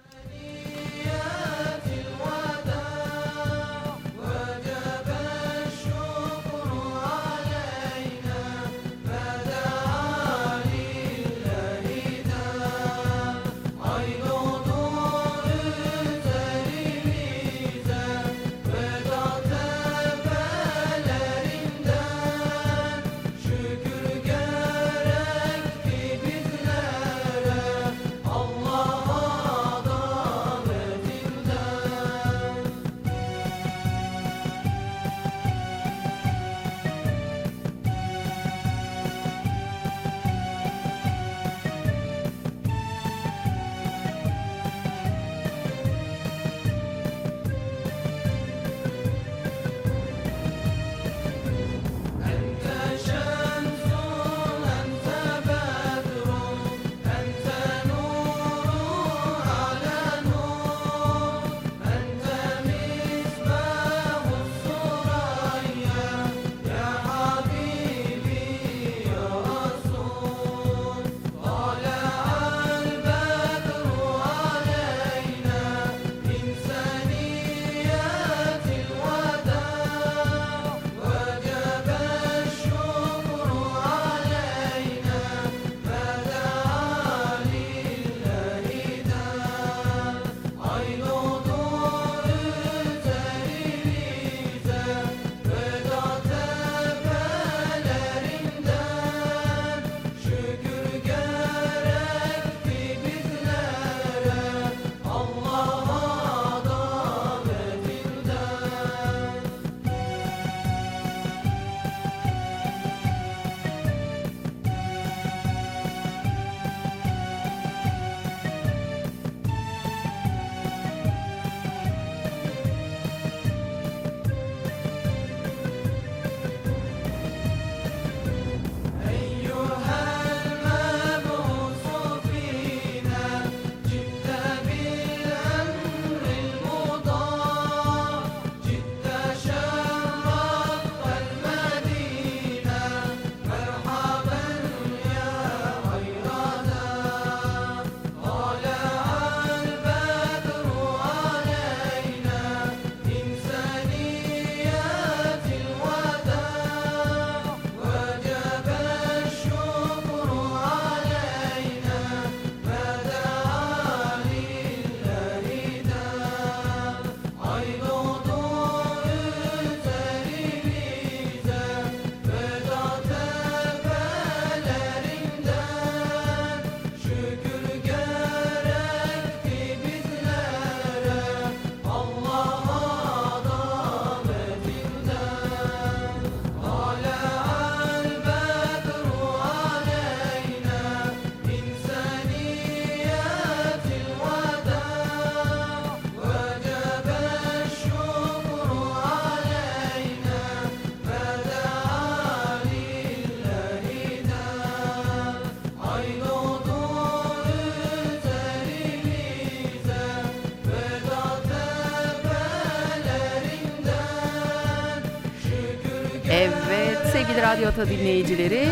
[217.50, 218.68] Radyo Ata dinleyicileri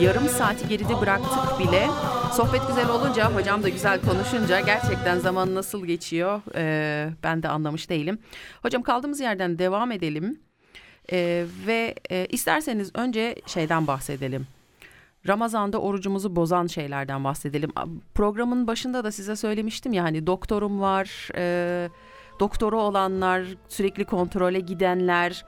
[0.00, 1.86] yarım saati geride bıraktık bile.
[2.32, 7.90] Sohbet güzel olunca hocam da güzel konuşunca gerçekten zaman nasıl geçiyor ee, ben de anlamış
[7.90, 8.18] değilim.
[8.62, 10.40] Hocam kaldığımız yerden devam edelim.
[11.12, 14.46] Ee, ve e, isterseniz önce şeyden bahsedelim.
[15.26, 17.70] Ramazan'da orucumuzu bozan şeylerden bahsedelim.
[18.14, 21.88] Programın başında da size söylemiştim ya hani doktorum var, e,
[22.40, 25.44] doktoru olanlar, sürekli kontrole gidenler,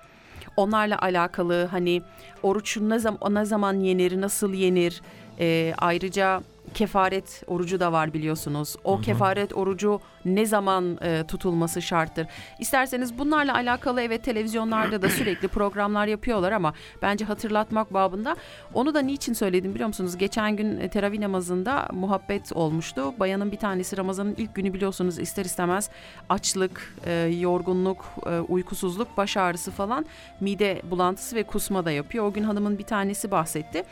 [0.61, 2.03] onlarla alakalı hani
[2.43, 5.03] oruç ne zaman ne zaman yenir, nasıl yenir?
[5.39, 6.43] E, ayrıca
[6.75, 8.77] kefaret orucu da var biliyorsunuz.
[8.85, 12.27] O kefaret orucu ne zaman e, tutulması şarttır?
[12.59, 18.37] İsterseniz bunlarla alakalı evet televizyonlarda da sürekli programlar yapıyorlar ama bence hatırlatmak babında
[18.75, 20.17] onu da niçin söyledim biliyor musunuz?
[20.17, 23.15] Geçen gün e, teravih namazında muhabbet olmuştu.
[23.21, 25.91] Bayanın bir tanesi Ramazan'ın ilk günü biliyorsunuz ister istemez
[26.29, 30.07] açlık, e, yorgunluk, e, uykusuzluk, baş ağrısı falan
[30.41, 32.25] mide bulantısı ve kusma da yapıyor.
[32.25, 33.83] O gün hanımın bir tanesi bahsetti.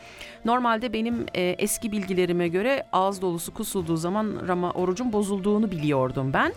[0.45, 5.71] Normalde benim e, eski bilgilerime göre ağız dolusu kusulduğu zaman Rama orucun bozulduğunu
[6.19, 6.53] biliyordum ben.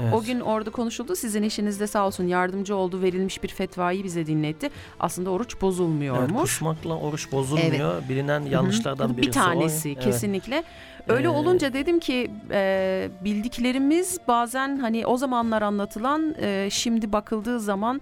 [0.00, 0.14] Evet.
[0.14, 1.16] O gün orada konuşuldu.
[1.16, 3.02] Sizin eşiniz de sağ olsun yardımcı oldu.
[3.02, 4.70] Verilmiş bir fetvayı bize dinletti.
[5.00, 6.40] Aslında oruç Evet, bozulmuyormuş.
[6.42, 8.08] kusmakla oruç bozulmuyor.
[8.08, 9.92] Bilinen yanlışlardan Hı, birisi bir tanesi o.
[9.92, 10.04] Evet.
[10.04, 10.64] kesinlikle.
[11.08, 17.60] Öyle Ee, olunca dedim ki e, bildiklerimiz bazen hani o zamanlar anlatılan e, şimdi bakıldığı
[17.60, 18.00] zaman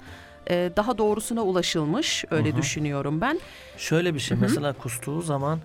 [0.51, 2.25] e, daha doğrusuna ulaşılmış.
[2.31, 2.57] Öyle Hı hı.
[2.57, 3.41] düşünüyorum ben.
[3.77, 4.43] Şöyle bir şey Hı hı.
[4.43, 5.59] mesela kustuğu zaman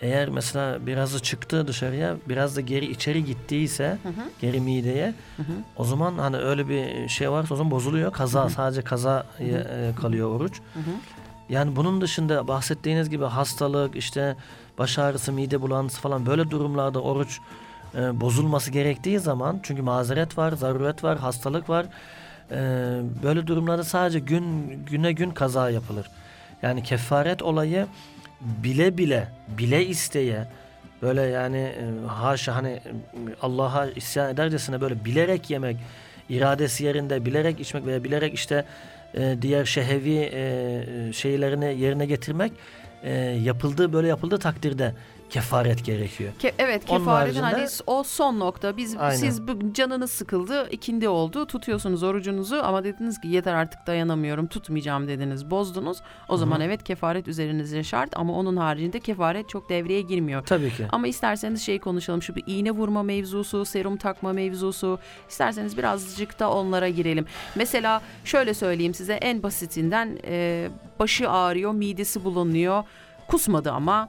[0.00, 4.30] eğer mesela birazı çıktı dışarıya biraz da geri içeri gittiyse Hı hı.
[4.40, 5.52] geri mideye Hı hı.
[5.76, 8.12] o zaman hani öyle bir şey varsa o zaman bozuluyor.
[8.12, 8.50] Kaza Hı hı.
[8.50, 9.64] sadece kaza e,
[10.00, 10.60] kalıyor oruç.
[10.74, 10.92] Hı hı.
[11.48, 14.36] Yani bunun dışında bahsettiğiniz gibi hastalık işte
[14.78, 17.38] baş ağrısı mide bulantısı falan böyle durumlarda oruç
[17.94, 21.86] e, bozulması gerektiği zaman çünkü mazeret var, zaruret var, hastalık var.
[22.50, 22.56] E,
[23.22, 26.06] böyle durumlarda sadece gün güne gün kaza yapılır.
[26.62, 27.86] Yani kefaret olayı
[28.40, 30.46] bile bile, bile isteye
[31.02, 32.82] böyle yani e, haşa hani e,
[33.42, 35.76] Allah'a isyan edercesine böyle bilerek yemek,
[36.28, 38.64] iradesi yerinde bilerek içmek veya bilerek işte
[39.14, 42.52] e, diğer şehevi e, şeylerini yerine getirmek
[43.02, 44.94] e, yapıldığı böyle yapıldığı takdirde
[45.30, 46.32] kefaret gerekiyor.
[46.42, 48.76] Ke- evet Onun kefaretin haricinde- hani o son nokta.
[48.76, 49.16] Biz Aynen.
[49.16, 51.46] siz bu canınız sıkıldı, ikindi oldu.
[51.46, 55.50] Tutuyorsunuz orucunuzu ama dediniz ki yeter artık dayanamıyorum, tutmayacağım dediniz.
[55.50, 55.98] Bozdunuz.
[56.28, 60.44] O zaman evet kefaret üzerinize şart ama onun haricinde kefaret çok devreye girmiyor.
[60.46, 60.86] Tabii ki.
[60.92, 64.98] Ama isterseniz şey konuşalım şu bir iğne vurma mevzusu, serum takma mevzusu.
[65.28, 67.26] İsterseniz birazcık da onlara girelim.
[67.54, 72.84] Mesela şöyle söyleyeyim size en basitinden e, başı ağrıyor, midesi bulunuyor.
[73.28, 74.08] Kusmadı ama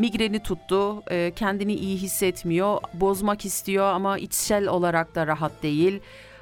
[0.00, 6.00] migreni tuttu, e, kendini iyi hissetmiyor, bozmak istiyor ama içsel olarak da rahat değil.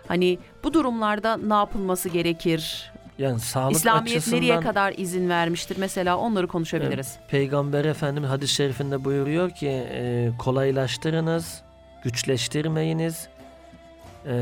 [0.09, 2.92] Hani bu durumlarda ne yapılması gerekir?
[3.18, 5.77] Yani sağlık İslamiyet açısından nereye kadar izin vermiştir?
[5.81, 7.16] Mesela onları konuşabiliriz.
[7.29, 11.62] Peygamber Efendimiz hadis-i şerifinde buyuruyor ki e, kolaylaştırınız,
[12.05, 13.29] güçleştirmeyiniz,
[14.27, 14.35] e,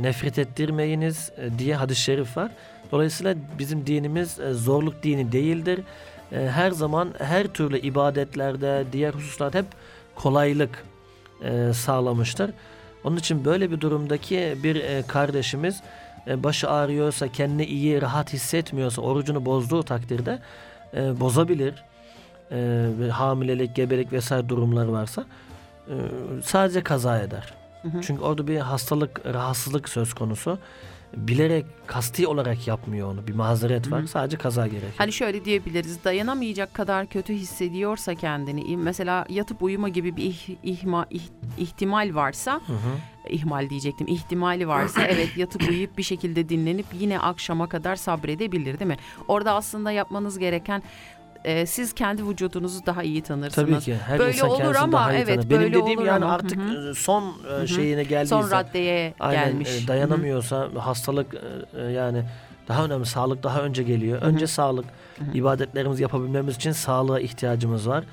[0.00, 2.50] nefret ettirmeyiniz e, diye hadis-i şerif var.
[2.92, 5.80] Dolayısıyla bizim dinimiz e, zorluk dini değildir.
[6.32, 9.66] E, her zaman her türlü ibadetlerde, diğer hususlarda hep
[10.14, 10.84] kolaylık
[11.44, 12.50] e, sağlamıştır.
[13.04, 15.82] Onun için böyle bir durumdaki bir e, kardeşimiz
[16.26, 20.38] e, başı ağrıyorsa, kendini iyi, rahat hissetmiyorsa, orucunu bozduğu takdirde
[20.94, 21.74] e, bozabilir.
[22.52, 25.24] E, hamilelik, gebelik vesaire durumlar varsa
[25.88, 25.94] e,
[26.44, 27.54] sadece kaza eder.
[27.82, 28.00] Hı hı.
[28.02, 30.58] Çünkü orada bir hastalık, rahatsızlık söz konusu.
[31.16, 33.26] Bilerek, kasti olarak yapmıyor onu.
[33.26, 34.02] Bir mazeret var.
[34.02, 34.08] Hı.
[34.08, 34.92] Sadece kaza gerekiyor.
[34.98, 41.06] Hani şöyle diyebiliriz dayanamayacak kadar kötü hissediyorsa kendini mesela yatıp uyuma gibi bir ih- ihma,
[41.10, 43.28] ih- ihtimal varsa Hı hı.
[43.28, 48.88] ihmal diyecektim ihtimali varsa evet yatıp uyuyup bir şekilde dinlenip yine akşama kadar sabredebilir değil
[48.88, 48.96] mi?
[49.28, 50.82] Orada aslında yapmanız gereken
[51.44, 53.70] e, siz kendi vücudunuzu daha iyi tanırsınız.
[53.70, 53.96] Tabii ki.
[54.06, 55.50] Her Böyle insan olur ama daha iyi evet, tanır.
[55.50, 56.34] Benim böyle dediğim olur yani ama.
[56.34, 57.68] artık Hı e, son e, hı.
[57.68, 58.42] şeyine geldiyse.
[58.42, 59.68] Son raddeye Aynen gelmiş.
[59.68, 59.88] e, Hı hı.
[59.88, 62.24] dayanamıyorsa hastalık e, e, yani
[62.68, 64.22] daha önemli sağlık daha önce geliyor.
[64.22, 64.84] Önce sağlık.
[65.18, 65.38] Hı hı.
[65.38, 68.04] ibadetlerimizi yapabilmemiz için sağlığa ihtiyacımız var.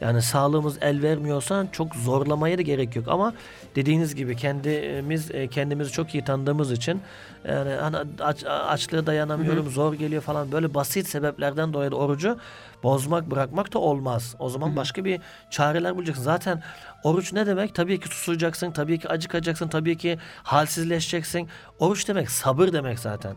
[0.00, 3.32] Yani sağlığımız el vermiyorsa çok zorlamaya da gerek yok ama
[3.76, 7.00] dediğiniz gibi kendimiz e, kendimizi çok iyi tanıdığımız için
[7.48, 12.38] yani hani aç, açlığa dayanamıyorum, zor geliyor falan böyle basit sebeplerden dolayı da orucu
[12.82, 14.34] bozmak, bırakmak da olmaz.
[14.38, 15.20] O zaman başka bir
[15.50, 16.22] çareler bulacaksın.
[16.22, 16.62] Zaten
[17.04, 17.74] oruç ne demek?
[17.74, 21.48] Tabii ki susacaksın, tabii ki acıkacaksın, tabii ki halsizleşeceksin.
[21.78, 23.36] Oruç demek sabır demek zaten.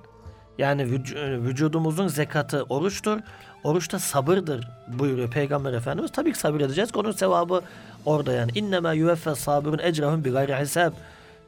[0.58, 3.20] Yani vüc- vücudumuzun zekatı oruçtur.
[3.64, 6.12] Oruç da sabırdır buyuruyor Peygamber Efendimiz.
[6.12, 6.95] Tabii ki sabır edeceğiz.
[6.95, 7.62] Onun sevabı
[8.06, 8.51] orada yani.
[8.56, 10.93] İnnemâ yüveffe sabirun ecrahum bi gayri hisab.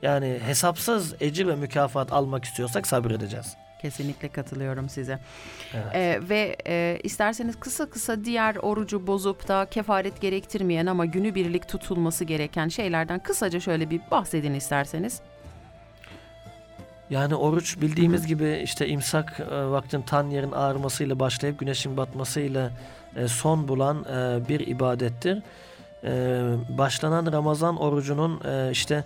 [0.02, 3.56] Yani hesapsız ecir ve mükafat almak istiyorsak sabır edeceğiz.
[3.82, 5.20] Kesinlikle katılıyorum size.
[5.74, 5.86] Evet.
[5.96, 12.26] Ee, ve e, isterseniz kısa kısa diğer orucu bozup da kefaret gerektirmeyen ama günübirlik tutulması
[12.26, 15.22] gereken şeylerden kısaca şöyle bir bahsedin isterseniz.
[17.10, 22.72] Yani oruç bildiğimiz gibi işte imsak e, vaktin tan yerin ağarmasıyla başlayıp güneşin batmasıyla
[23.16, 25.42] e, son bulan e, bir ibadettir.
[26.78, 28.42] Başlanan Ramazan orucunun
[28.72, 29.04] işte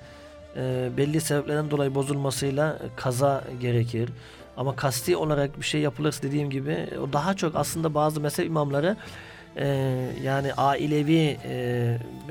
[0.97, 4.09] belli sebeplerden dolayı bozulmasıyla kaza gerekir.
[4.57, 8.97] Ama kasti olarak bir şey yapılırsa dediğim gibi o daha çok aslında bazı mezhep imamları
[10.23, 11.37] yani ailevi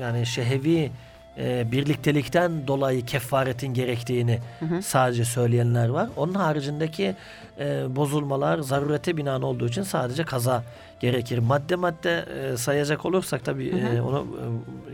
[0.01, 0.91] yani şehevi
[1.37, 4.81] e, birliktelikten dolayı kefaretin gerektiğini Hı hı.
[4.81, 6.09] sadece söyleyenler var.
[6.17, 7.15] Onun haricindeki
[7.59, 10.63] e, bozulmalar zarurete binaen olduğu için sadece kaza
[10.99, 11.37] gerekir.
[11.37, 13.95] Madde madde e, sayacak olursak tabii Hı hı.
[13.95, 14.27] e, onu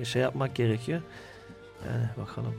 [0.02, 1.02] e, şey yapmak gerekiyor.
[1.88, 2.54] Yani bakalım.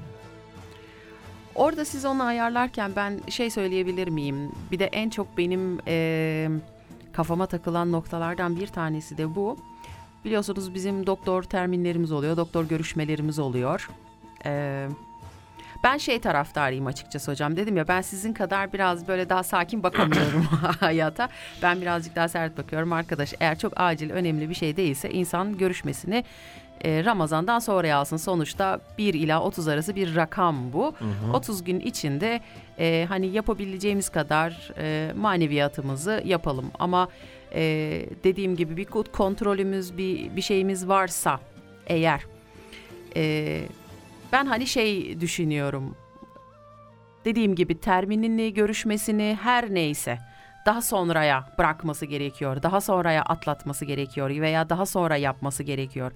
[1.55, 4.53] Orada siz onu ayarlarken ben şey söyleyebilir miyim?
[4.73, 6.51] Bir de en çok benim eee,
[7.13, 9.57] kafama takılan noktalardan bir tanesi de bu.
[10.25, 13.91] Biliyorsunuz bizim doktor terminlerimiz oluyor, doktor görüşmelerimiz oluyor.
[14.45, 14.89] Eee,
[15.85, 17.57] ben şey taraftarıyım açıkçası hocam.
[17.57, 20.43] Dedim ya ben sizin kadar biraz böyle daha sakin bakamıyorum
[20.81, 21.29] hayata.
[21.63, 22.93] Ben birazcık daha sert bakıyorum.
[22.93, 26.25] Arkadaş eğer çok acil önemli bir şey değilse insan görüşmesini
[26.85, 28.17] e, Ramazan'dan sonraya alsın.
[28.17, 30.95] Sonuçta 1 ila 30 arası bir rakam bu.
[31.33, 32.41] 30 gün içinde
[32.79, 36.71] e, hani yapabileceğimiz kadar e, maneviyatımızı yapalım.
[36.79, 37.09] Ama
[37.55, 41.41] e, dediğim gibi bir kontrolümüz bir bir şeyimiz varsa
[41.87, 42.27] eğer
[43.17, 43.61] e,
[44.33, 45.97] ben hani şey düşünüyorum.
[47.25, 50.19] Dediğim gibi terminini, görüşmesini her neyse
[50.67, 52.63] daha sonraya bırakması gerekiyor.
[52.63, 56.13] Daha sonraya atlatması gerekiyor veya daha sonra yapması gerekiyor.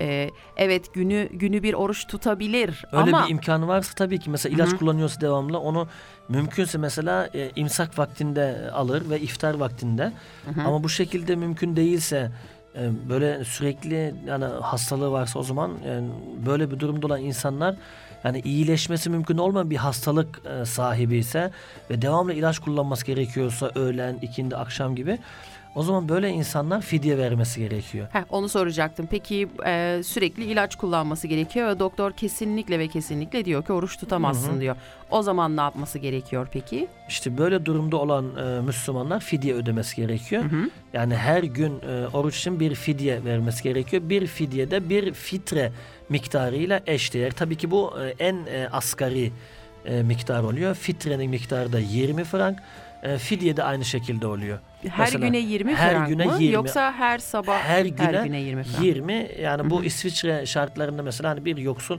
[0.00, 4.54] E, evet günü günü bir oruç tutabilir Öyle ama bir imkanı varsa tabii ki mesela
[4.54, 5.88] ilaç kullanıyorsa devamlı onu
[6.28, 10.12] mümkünse mesela e, imsak vaktinde alır ve iftar vaktinde.
[10.66, 12.32] Ama bu şekilde mümkün değilse
[12.74, 16.08] e, böyle sürekli yani hastalığı varsa o zaman yani
[16.46, 17.76] böyle bir durumda olan insanlar
[18.24, 21.50] yani iyileşmesi mümkün olmayan bir hastalık e, sahibi ise
[21.90, 25.18] ve devamlı ilaç kullanması gerekiyorsa öğlen, ikindi, akşam gibi
[25.78, 28.06] o zaman böyle insanlar fidye vermesi gerekiyor.
[28.12, 29.06] Heh, onu soracaktım.
[29.10, 34.60] Peki e, sürekli ilaç kullanması gerekiyor ve doktor kesinlikle ve kesinlikle diyor ki oruç tutamazsın
[34.60, 34.76] diyor.
[35.10, 36.88] O zaman ne yapması gerekiyor peki?
[37.08, 40.44] İşte böyle durumda olan e, Müslümanlar fidye ödemesi gerekiyor.
[40.92, 44.02] Yani her gün e, oruç için bir fidye vermesi gerekiyor.
[44.08, 45.72] Bir fidye de bir fitre
[46.08, 47.30] miktarıyla eşdeğer.
[47.30, 49.32] Tabii ki bu e, en e, asgari
[49.84, 50.74] e, miktar oluyor.
[50.74, 52.58] Fitrenin miktarı da 20 frank.
[53.02, 54.58] E, fidye de aynı şekilde oluyor.
[54.82, 56.54] Her Mesela güne 20 her frank güne mı 20.
[56.54, 58.84] yoksa her sabah her güne, 20 frank?
[58.84, 61.98] 20 yani bu İsviçre şartlarında mesela hani bir yoksul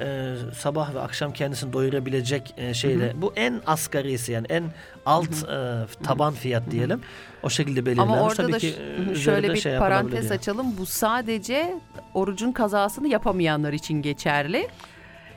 [0.00, 4.64] e, sabah ve akşam kendisini doyurabilecek e, şeyle bu en asgarisi yani en
[5.06, 7.00] alt e, taban fiyat diyelim.
[7.42, 8.14] O şekilde belirlenmiş.
[8.14, 8.74] Ama orada Tabii da ki,
[9.10, 10.78] e, şöyle bir şey parantez açalım.
[10.78, 11.74] Bu sadece
[12.14, 14.68] orucun kazasını yapamayanlar için geçerli.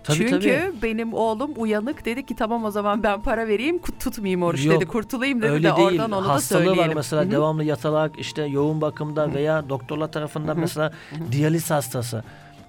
[0.04, 0.82] Tabii, Çünkü tabii.
[0.82, 4.76] benim oğlum uyanık dedi ki tamam o zaman ben para vereyim kut- tutmayayım oruç Yok,
[4.82, 4.86] dedi.
[4.89, 5.88] Kurtulayım dedi Öyle de değil.
[5.88, 6.89] oradan onu da Hastalığı söyleyelim.
[6.89, 7.32] var mesela Hı hı.
[7.32, 10.93] devamlı yatalak işte yoğun bakımda veya doktorlar tarafından mesela
[11.32, 12.24] diyaliz hastası.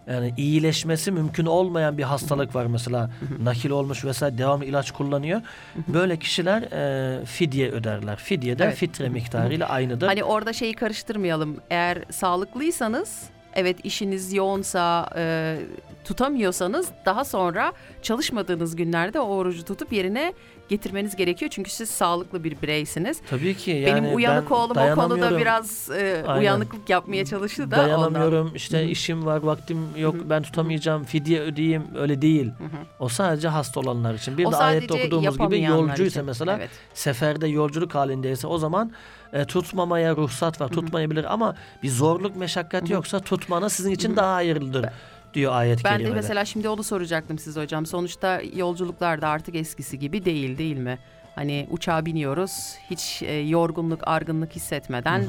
[0.06, 3.10] Yani iyileşmesi mümkün olmayan bir hastalık var mesela
[3.42, 5.40] nakil olmuş vesaire devamlı ilaç kullanıyor.
[5.88, 8.16] Böyle kişiler e, fidye öderler.
[8.16, 8.76] Fidye de Evet.
[8.76, 10.06] fitre miktarıyla aynıdır.
[10.06, 11.56] Hani orada şeyi karıştırmayalım.
[11.70, 13.22] Eğer sağlıklıysanız,
[13.54, 15.56] evet işiniz yoğunsa, e,
[16.04, 20.32] tutamıyorsanız daha sonra çalışmadığınız günlerde o orucu tutup yerine
[20.68, 21.50] getirmeniz gerekiyor.
[21.54, 23.20] Çünkü siz sağlıklı bir bireysiniz.
[23.30, 26.40] Tabii ki yani Benim uyanık ben oğlum o konuda biraz e, Aynen.
[26.40, 27.86] uyanıklık yapmaya çalıştı da ondan.
[27.86, 32.50] Dayanamıyorum işte işim var vaktim yok ben tutamayacağım fidye ödeyeyim öyle değil.
[32.98, 34.38] O sadece hasta olanlar için.
[34.38, 36.24] Bir O de ayette okuduğumuz gibi yolcuysa için.
[36.24, 36.70] mesela Evet.
[36.94, 38.92] seferde yolculuk halindeyse o zaman
[39.32, 44.86] e, tutmamaya ruhsat var tutmayabilir ama bir zorluk meşakkat yoksa tutmanız sizin için daha hayırlıdır
[45.34, 46.14] diyor ayet-i Ben de kerimede.
[46.14, 47.86] mesela şimdi onu soracaktım size hocam.
[47.86, 50.98] Sonuçta yolculuklar da artık eskisi gibi değil değil mi?
[51.34, 55.24] Hani uçağa biniyoruz hiç e, yorgunluk, argınlık hissetmeden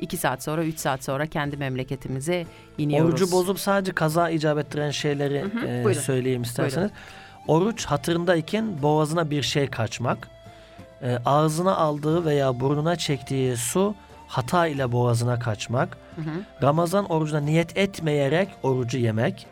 [0.00, 2.46] iki saat sonra, üç saat sonra kendi memleketimize
[2.78, 3.10] iniyoruz.
[3.10, 6.00] Orucu bozup sadece kaza icap ettiren şeyleri hı, e, buyurun.
[6.00, 6.90] söyleyeyim isterseniz.
[7.48, 10.28] Oruç hatırındayken boğazına bir şey kaçmak,
[11.02, 13.94] e, ağzına aldığı veya burnuna çektiği su
[14.26, 15.98] hata ile boğazına kaçmak,
[16.62, 19.46] Ramazan orucuna niyet etmeyerek orucu yemek,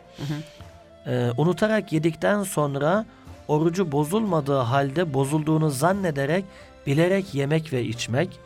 [1.07, 3.05] e, unutarak yedikten sonra
[3.47, 6.45] orucu bozulmadığı halde bozulduğunu zannederek
[6.87, 8.39] bilerek yemek ve içmek,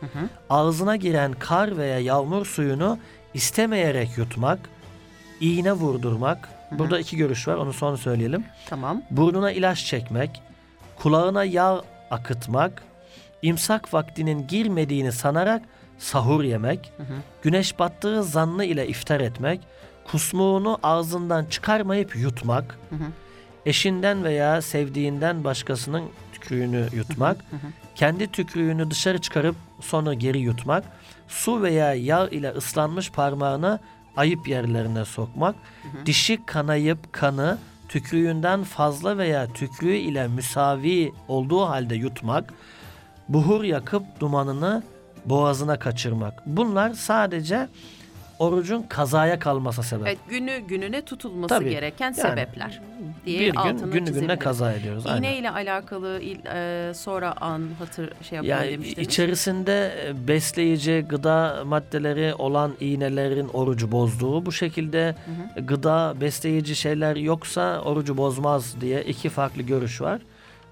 [0.50, 2.98] ağzına giren kar veya yağmur suyunu
[3.34, 4.58] istemeyerek yutmak,
[5.40, 6.48] iğne vurdurmak.
[6.70, 8.44] Burada iki görüş var onu sonra söyleyelim.
[8.68, 9.02] Tamam.
[9.10, 10.42] Burnuna ilaç çekmek,
[10.98, 12.82] kulağına yağ akıtmak,
[13.42, 15.62] imsak vaktinin girmediğini sanarak
[16.00, 16.92] sahur yemek,
[17.42, 19.60] güneş battığı zannı ile iftar etmek,
[20.04, 22.78] kusmuğunu ağzından çıkarmayıp yutmak,
[23.66, 27.44] eşinden veya sevdiğinden başkasının tükrüğünü yutmak,
[27.94, 30.84] kendi tükrüğünü dışarı çıkarıp sonra geri yutmak,
[31.28, 33.78] su veya yağ ile ıslanmış parmağını
[34.16, 35.54] ayıp yerlerine sokmak,
[36.06, 42.54] dişi kanayıp kanı tükrüğünden fazla veya tükrüğü ile müsavi olduğu halde yutmak,
[43.28, 44.82] buhur yakıp dumanını
[45.24, 46.42] boğazına kaçırmak.
[46.46, 47.68] Bunlar sadece
[48.38, 50.06] orucun kazaya kalması sebep.
[50.06, 52.80] Evet, günü gününe tutulması Tabii, gereken yani sebepler
[53.26, 55.04] diye bir gün günü gününe kaza ediyoruz.
[55.06, 55.32] İğne aynen.
[55.32, 59.08] ile alakalı il- e, sonra an hatır şey yapalım Yani demiştiniz.
[59.08, 59.92] içerisinde
[60.28, 65.14] besleyici gıda maddeleri olan iğnelerin orucu bozduğu, bu şekilde
[65.66, 70.20] gıda besleyici şeyler yoksa orucu bozmaz diye iki farklı görüş var.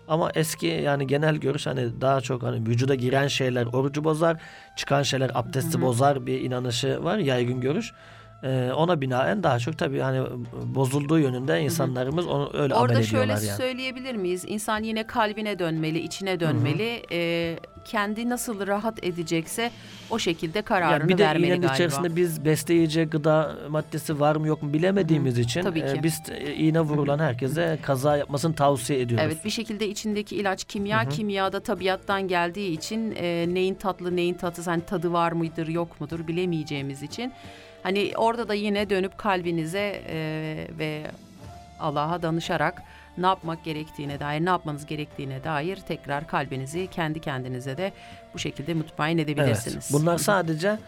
[0.09, 4.37] Ama eski yani genel görüş hani daha çok hani vücuda giren şeyler orucu bozar,
[4.77, 7.93] çıkan şeyler abdesti bozar bir inanışı var yaygın görüş.
[8.43, 10.21] Ee, ona binaen daha çok tabii hani
[10.65, 13.57] bozulduğu yönünde insanlarımız onu öyle amel Orada ediyorlar şöyle yani.
[13.57, 14.45] söyleyebilir miyiz?
[14.49, 17.03] İnsan yine kalbine dönmeli, içine dönmeli.
[17.13, 19.71] E, kendi nasıl rahat edecekse
[20.11, 21.75] o şekilde kararını Yani bir de vermeli iğnenin galiba.
[21.75, 26.23] içerisinde biz besleyici gıda maddesi var mı yok mu bilemediğimiz için Tabii e, biz
[26.57, 29.27] iğne vurulan herkese kaza yapmasını tavsiye ediyoruz.
[29.27, 34.67] Evet bir şekilde içindeki ilaç kimya kimyada tabiattan geldiği için e, neyin tatlı neyin tatsız
[34.67, 37.33] hani tadı var mıdır yok mudur bilemeyeceğimiz için
[37.83, 40.17] hani orada da yine dönüp kalbinize e,
[40.79, 41.03] ve
[41.81, 42.83] Allah'a danışarak
[43.19, 47.93] ne yapmak gerektiğine dair ne yapmanız gerektiğine dair tekrar kalbinizi kendi kendinize de
[48.35, 49.75] bu şekilde mutmain edebilirsiniz.
[49.75, 50.03] Evet.
[50.03, 50.79] Bunlar sadece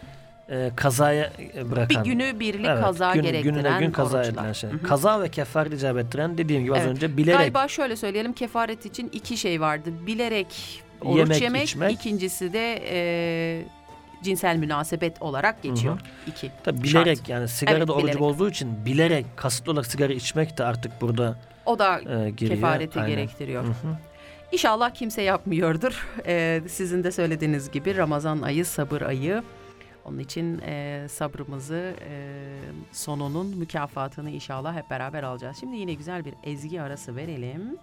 [0.49, 1.31] e, kazaya
[1.71, 1.89] bırakan.
[2.05, 4.33] bir günü birlik Evet, kaza gün- gerektiren gününe gün kaza oruçlar.
[4.33, 4.69] edilen şey.
[4.69, 4.83] Hı hı.
[4.83, 6.89] Kaza ve kefaret icap ettiren dediğim gibi az Evet.
[6.91, 9.89] önce bilerek Galiba şöyle söyleyelim kefaret için iki şey vardı.
[10.07, 11.91] Bilerek oruç Yemek, yemek, içmek.
[11.91, 13.63] ikincisi de e,
[14.23, 15.99] cinsel münasebet olarak geçiyor.
[16.27, 16.51] İki.
[16.63, 17.05] tabii Şart.
[17.05, 18.19] bilerek yani sigara Evet, da orucu bilerek.
[18.21, 22.55] bozduğu için bilerek kasıtlı olarak sigara içmek de artık burada O da e, giriyor.
[22.55, 23.15] kefareti Aynen.
[23.15, 23.63] gerektiriyor.
[23.63, 23.97] Hı hı.
[24.51, 26.07] İnşallah kimse yapmıyordur.
[26.25, 29.43] E, sizin de söylediğiniz gibi Ramazan ayı sabır ayı.
[30.05, 32.37] Onun için e, sabrımızı e,
[32.91, 35.57] sonunun mükafatını inşallah hep beraber alacağız.
[35.59, 37.77] Şimdi yine güzel bir ezgi arası verelim.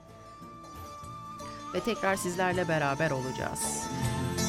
[1.74, 3.89] Ve tekrar sizlerle beraber olacağız.
[4.36, 4.48] Şehit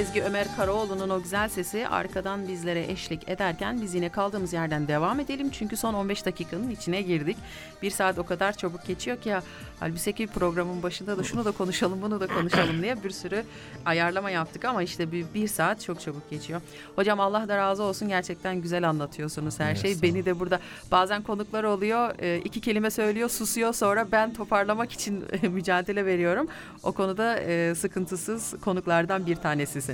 [0.00, 5.20] Ezgi Ömer Karaoğlu'nun o güzel sesi arkadan bizlere eşlik ederken biz yine kaldığımız yerden devam
[5.20, 5.50] edelim.
[5.50, 7.36] Çünkü son 15 dakikanın içine girdik.
[7.82, 9.42] Bir saat o kadar çabuk geçiyor ki ya
[9.80, 13.44] halbuki ki programın başında da şunu da konuşalım bunu da konuşalım diye bir sürü
[13.84, 16.60] ayarlama yaptık ama işte bir, bir saat çok çabuk geçiyor.
[16.96, 20.02] Hocam Allah da razı olsun gerçekten güzel anlatıyorsunuz her Evet, şeyi.
[20.02, 25.24] Beni de burada bazen konuklar oluyor e, iki kelime söylüyor susuyor sonra ben toparlamak için
[25.42, 26.48] mücadele veriyorum.
[26.82, 29.36] O konuda e, sıkıntısız konuklardan bir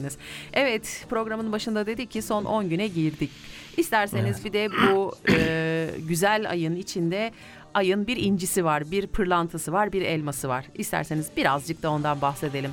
[0.01, 0.17] tanesisiniz.
[0.53, 3.31] Evet programın başında dedik ki son 10 güne girdik.
[3.77, 7.33] İsterseniz bir de bu e, güzel ayın içinde
[7.75, 10.65] ayın bir incisi var, bir pırlantısı var, bir elması var.
[10.75, 12.71] İsterseniz birazcık da ondan bahsedelim.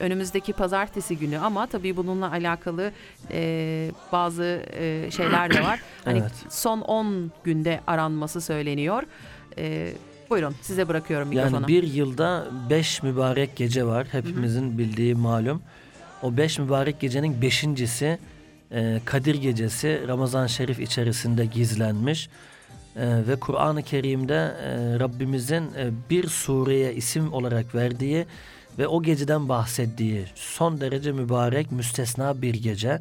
[0.00, 2.92] Önümüzdeki pazartesi günü ama tabii bununla alakalı
[3.30, 5.80] e, bazı e, şeyler de var.
[6.04, 6.32] Hani Evet.
[6.48, 9.02] son 10 günde aranması söyleniyor.
[9.58, 9.92] E,
[10.30, 11.54] buyurun size bırakıyorum mikrofonu.
[11.54, 14.06] Yani bir yılda beş mübarek gece var.
[14.12, 15.62] Hepimizin bildiği malum.
[16.22, 18.18] O beş mübarek gecenin beşincisi
[18.72, 22.28] e, Kadir Gecesi Ramazan Şerif içerisinde gizlenmiş.
[22.96, 28.26] E, ve Kur'an-ı Kerim'de e, Rabbimizin e, bir sureye isim olarak verdiği
[28.78, 33.00] ve o geceden bahsettiği son derece mübarek müstesna bir gece.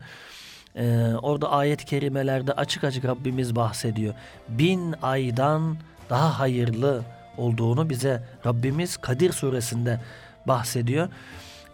[0.78, 4.14] Ee, orada ayet-i kerimelerde açık açık Rabbimiz bahsediyor.
[4.50, 5.78] Bin aydan
[6.10, 7.02] daha hayırlı
[7.38, 10.00] olduğunu bize Rabbimiz Kadir suresinde
[10.48, 11.10] bahsediyor.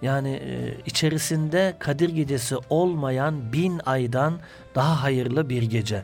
[0.01, 4.39] Yani e, içerisinde Kadir gecesi olmayan bin aydan
[4.75, 6.03] daha hayırlı bir gece.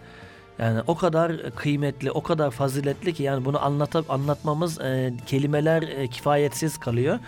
[0.60, 6.08] Yani o kadar kıymetli, o kadar faziletli ki yani bunu anlatıp anlatmamız e, kelimeler e,
[6.08, 7.20] kifayetsiz kalıyor.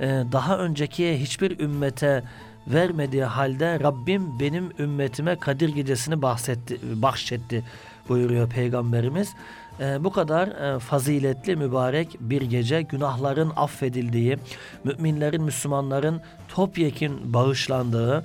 [0.00, 2.24] E, daha önceki hiçbir ümmete
[2.66, 7.64] vermediği halde Rabbim benim ümmetime Kadir gecesini bahsetti, bahşetti
[8.08, 9.34] buyuruyor Peygamberimiz.
[9.80, 14.38] E, bu kadar e, faziletli mübarek bir gece günahların affedildiği,
[14.84, 18.24] müminlerin, Müslümanların topyekin bağışlandığı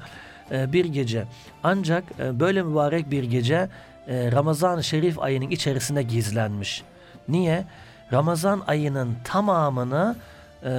[0.52, 1.26] e, bir gece.
[1.64, 3.70] Ancak e, böyle mübarek bir gece
[4.08, 6.84] e, Ramazan-ı Şerif ayının içerisine gizlenmiş.
[7.28, 7.66] Niye?
[8.14, 10.16] Ramazan ayının tamamını
[10.64, 10.72] e,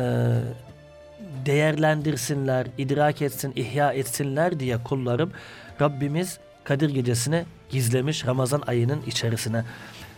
[1.46, 5.32] değerlendirsinler, idrak etsin, ihya etsinler diye kullarım
[5.80, 9.64] Rabbimiz Kadir Gecesi'ni gizlemiş Ramazan ayının içerisine.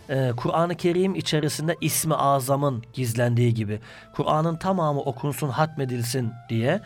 [0.09, 3.79] Ee, Kur'an-ı Kerim içerisinde ismi azamın gizlendiği gibi
[4.13, 6.81] Kur'an'ın tamamı okunsun, hatmedilsin diye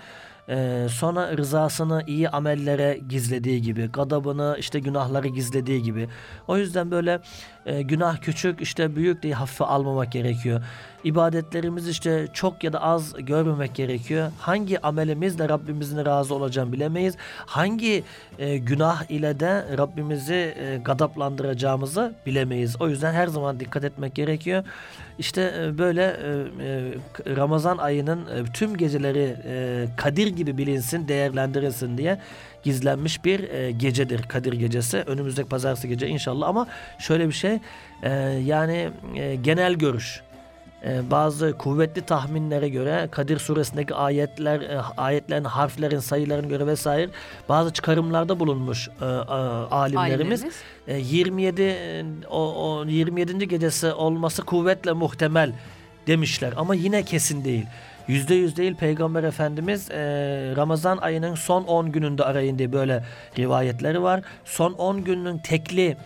[0.49, 6.09] ee, sonra rızasını iyi amellere gizlediği gibi, gadabını işte günahları gizlediği gibi.
[6.47, 7.19] O yüzden böyle
[7.65, 10.61] e, günah küçük işte büyük diye hafife almamak gerekiyor.
[11.07, 14.31] İbadetlerimiz işte çok ya da az görmemek gerekiyor.
[14.39, 17.15] Hangi amelimizle Rabbimizin razı olacağını bilemeyiz.
[17.45, 18.03] Hangi
[18.39, 22.81] e, günah ile de Rabbimizi e, gadaplandıracağımızı bilemeyiz.
[22.81, 24.63] O yüzden her zaman dikkat etmek gerekiyor.
[25.19, 26.29] İşte e, böyle e,
[27.29, 29.35] e, Ramazan ayının tüm geceleri
[29.97, 32.19] Kadir gibi bilinsin, değerlendirilsin diye
[32.63, 34.97] gizlenmiş bir gecedir Kadir Gecesi.
[34.97, 36.67] Önümüzdeki pazartesi gece inşallah ama
[36.99, 37.59] şöyle bir şey
[38.45, 38.89] yani
[39.41, 40.21] genel görüş.
[40.87, 47.09] E, bazı kuvvetli tahminlere göre Kadir suresindeki ayetler e, ayetlerin harflerin sayılarına göre vesaire
[47.49, 50.45] bazı çıkarımlarda bulunmuş e, e, alimlerimiz.
[50.87, 53.47] E, 27 e, o, o 27.
[53.47, 55.53] gecesi olması kuvvetle muhtemel
[56.07, 57.65] demişler ama yine kesin değil.
[58.07, 59.95] Yüzde yüz değil Peygamber Efendimiz e,
[60.55, 63.03] Ramazan ayının son 10 gününde arayın diye böyle
[63.37, 64.21] rivayetleri var.
[64.45, 65.97] Son 10 günün tekli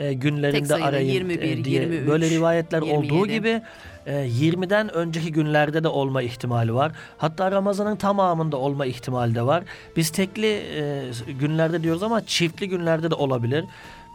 [0.00, 3.32] e, günlerinde Tek arayın 21, e, diye 23, böyle rivayetler olduğu 27.
[3.32, 3.62] gibi
[4.06, 6.92] e, 20'den önceki günlerde de olma ihtimali var.
[7.18, 9.64] Hatta Ramazan'ın tamamında olma ihtimali de var.
[9.96, 13.64] Biz tekli e, günlerde diyoruz ama çiftli günlerde de olabilir.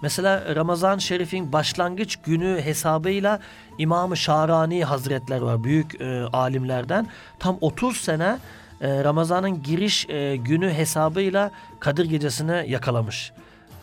[0.02, 3.40] Mesela Ramazan Şerif'in başlangıç günü hesabıyla
[3.78, 7.08] İmam-ı Şarani Hazretler var büyük e, alimlerden.
[7.40, 8.38] Tam 30 sene
[8.82, 10.06] e, Ramazan'ın giriş
[10.36, 13.32] günü hesabıyla Kadir Gecesi'ni yakalamış.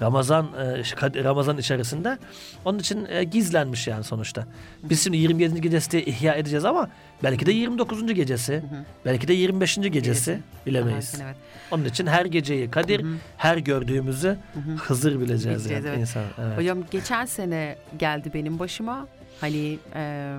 [0.03, 2.19] Ramazan e, Ramazan içerisinde.
[2.65, 4.47] Onun için e, gizlenmiş yani sonuçta.
[4.83, 5.61] Biz şimdi 27.
[5.61, 6.89] gecesi ihya edeceğiz ama
[7.23, 8.15] belki de 29.
[8.15, 8.63] gecesi,
[9.05, 9.77] belki de 25.
[9.77, 10.41] gecesi Gecesi.
[10.67, 11.15] bilemeyiz.
[11.15, 11.37] Aha, evet.
[11.71, 14.37] Onun için her geceyi Kadir, her gördüğümüzü
[14.79, 16.01] Hızır bileceğiz, Bileceğiz, yani evet.
[16.01, 16.23] insan.
[16.41, 16.59] Evet.
[16.59, 19.07] Hocam geçen sene geldi benim başıma.
[19.41, 20.35] Hani e,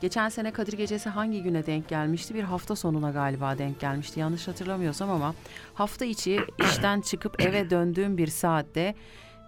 [0.00, 2.34] geçen sene Kadir Gecesi hangi güne denk gelmişti?
[2.34, 4.20] Bir hafta sonuna galiba denk gelmişti.
[4.20, 5.34] Yanlış hatırlamıyorsam ama
[5.74, 8.94] hafta içi işten çıkıp eve döndüğüm bir saatte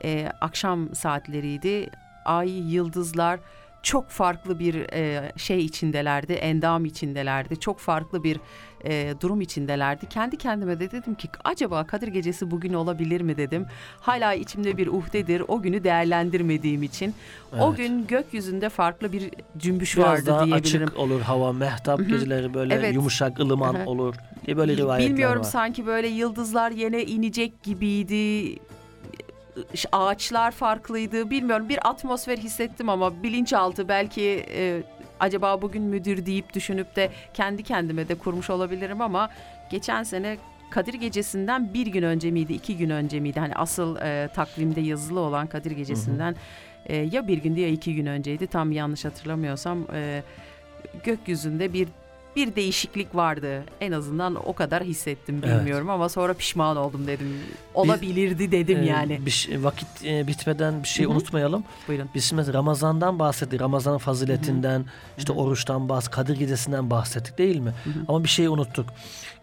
[0.05, 1.91] e, akşam saatleriydi.
[2.25, 3.41] Ay, yıldızlar
[3.83, 7.61] çok farklı bir e, şey içindelerdi, endam içindelerdi.
[7.61, 8.41] Çok farklı bir
[8.85, 10.07] e, durum içindelerdi.
[10.09, 13.67] Kendi kendime de dedim ki acaba Kadir Gecesi bugün olabilir mi dedim.
[14.01, 17.15] Hala içimde bir uhdedir o günü değerlendirmediğim için.
[17.61, 17.77] O Evet.
[17.77, 20.83] gün gökyüzünde farklı bir cümbüş Biraz vardı daha diyebilirim.
[20.83, 22.95] açık olur hava, mehtap geceleri böyle Evet.
[22.95, 24.15] yumuşak, ılıman olur
[24.47, 25.45] diye böyle rivayetler Bilmiyorum var.
[25.51, 28.59] sanki böyle yıldızlar yine inecek gibiydi.
[29.93, 31.31] Ağaçlar farklıydı.
[31.31, 34.83] Bilmiyorum bir atmosfer hissettim ama bilinçaltı belki e,
[35.21, 39.31] acaba bugün müdür deyip düşünüp de kendi kendime de kurmuş olabilirim ama
[39.71, 40.39] geçen sene
[40.71, 43.41] Kadir Gecesi'nden bir gün önce miydi, iki gün önce miydi?
[43.41, 46.37] Hani asıl e, takvimde yazılı olan Kadir Gecesi'nden
[46.87, 48.47] e, ya bir gündü ya iki gün önceydi.
[48.47, 50.23] Tam yanlış hatırlamıyorsam e,
[51.05, 51.89] gökyüzünde bir
[52.39, 53.65] bir değişiklik vardı.
[53.81, 55.59] En azından o kadar hissettim Evet.
[55.61, 57.27] bilmiyorum ama sonra pişman oldum dedim.
[57.75, 59.27] Olabilirdi dedim Ee, yani.
[59.27, 61.13] Bir şey- vakit e, bitmeden bir şey Hı hı.
[61.13, 61.65] unutmayalım.
[61.89, 62.09] Buyurun.
[62.15, 63.61] Biz şimdi Ramazan'dan bahsettik.
[63.61, 64.85] Ramazan'ın faziletinden,
[65.19, 67.71] işte oruçtan bahsettik, Kadir Gecesi'nden bahsettik değil mi?
[67.85, 67.91] hı.
[68.09, 68.87] Ama bir şey unuttuk.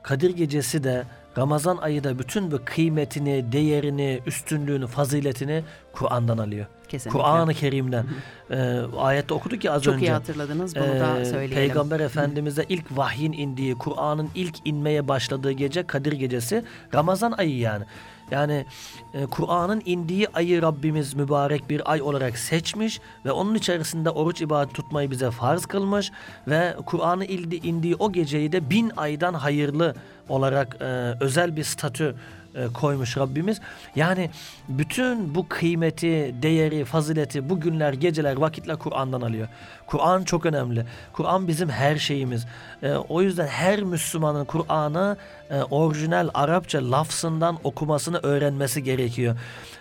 [0.04, 1.04] Kadir Gecesi de
[1.38, 5.64] Ramazan ayı da bütün bu kıymetini, değerini, üstünlüğünü, faziletini
[5.94, 6.66] Kur'an'dan alıyor.
[6.88, 7.20] Kesinlikle.
[7.20, 8.06] Kur'an-ı Kerim'den.
[8.52, 10.06] Ee, ayette okuduk ya az Çok önce.
[10.06, 10.76] iyi hatırladınız.
[10.76, 11.56] Bunu Ee, da söyleyelim.
[11.56, 16.64] Peygamber Efendimiz'e ilk vahyin indiği, Kur'an'ın ilk inmeye başladığı gece Kadir Gecesi
[16.94, 17.86] Ramazan ayı yani.
[18.32, 18.66] Yani
[19.14, 24.74] e, Kur'an'ın indiği ayı Rabbimiz mübarek bir ay olarak seçmiş ve onun içerisinde oruç ibadet
[24.74, 26.12] tutmayı bize farz kılmış
[26.48, 29.96] ve Kur'an'ın ildi, indiği o geceyi de bin aydan hayırlı
[30.30, 30.86] olarak e,
[31.20, 32.16] özel bir statü
[32.56, 33.62] e, koymuş Rabbimiz.
[33.96, 34.30] Yani
[34.70, 39.48] bütün bu kıymeti, değeri, fazileti bu günler, geceler, vakitler Kur'an'dan alıyor.
[39.88, 40.86] Kur'an çok önemli.
[41.14, 42.46] Kur'an bizim her şeyimiz.
[42.84, 45.18] E, o yüzden her Müslümanın Kur'an'ı
[45.50, 49.36] e, orijinal Arapça lafzından okumasını öğrenmesi gerekiyor.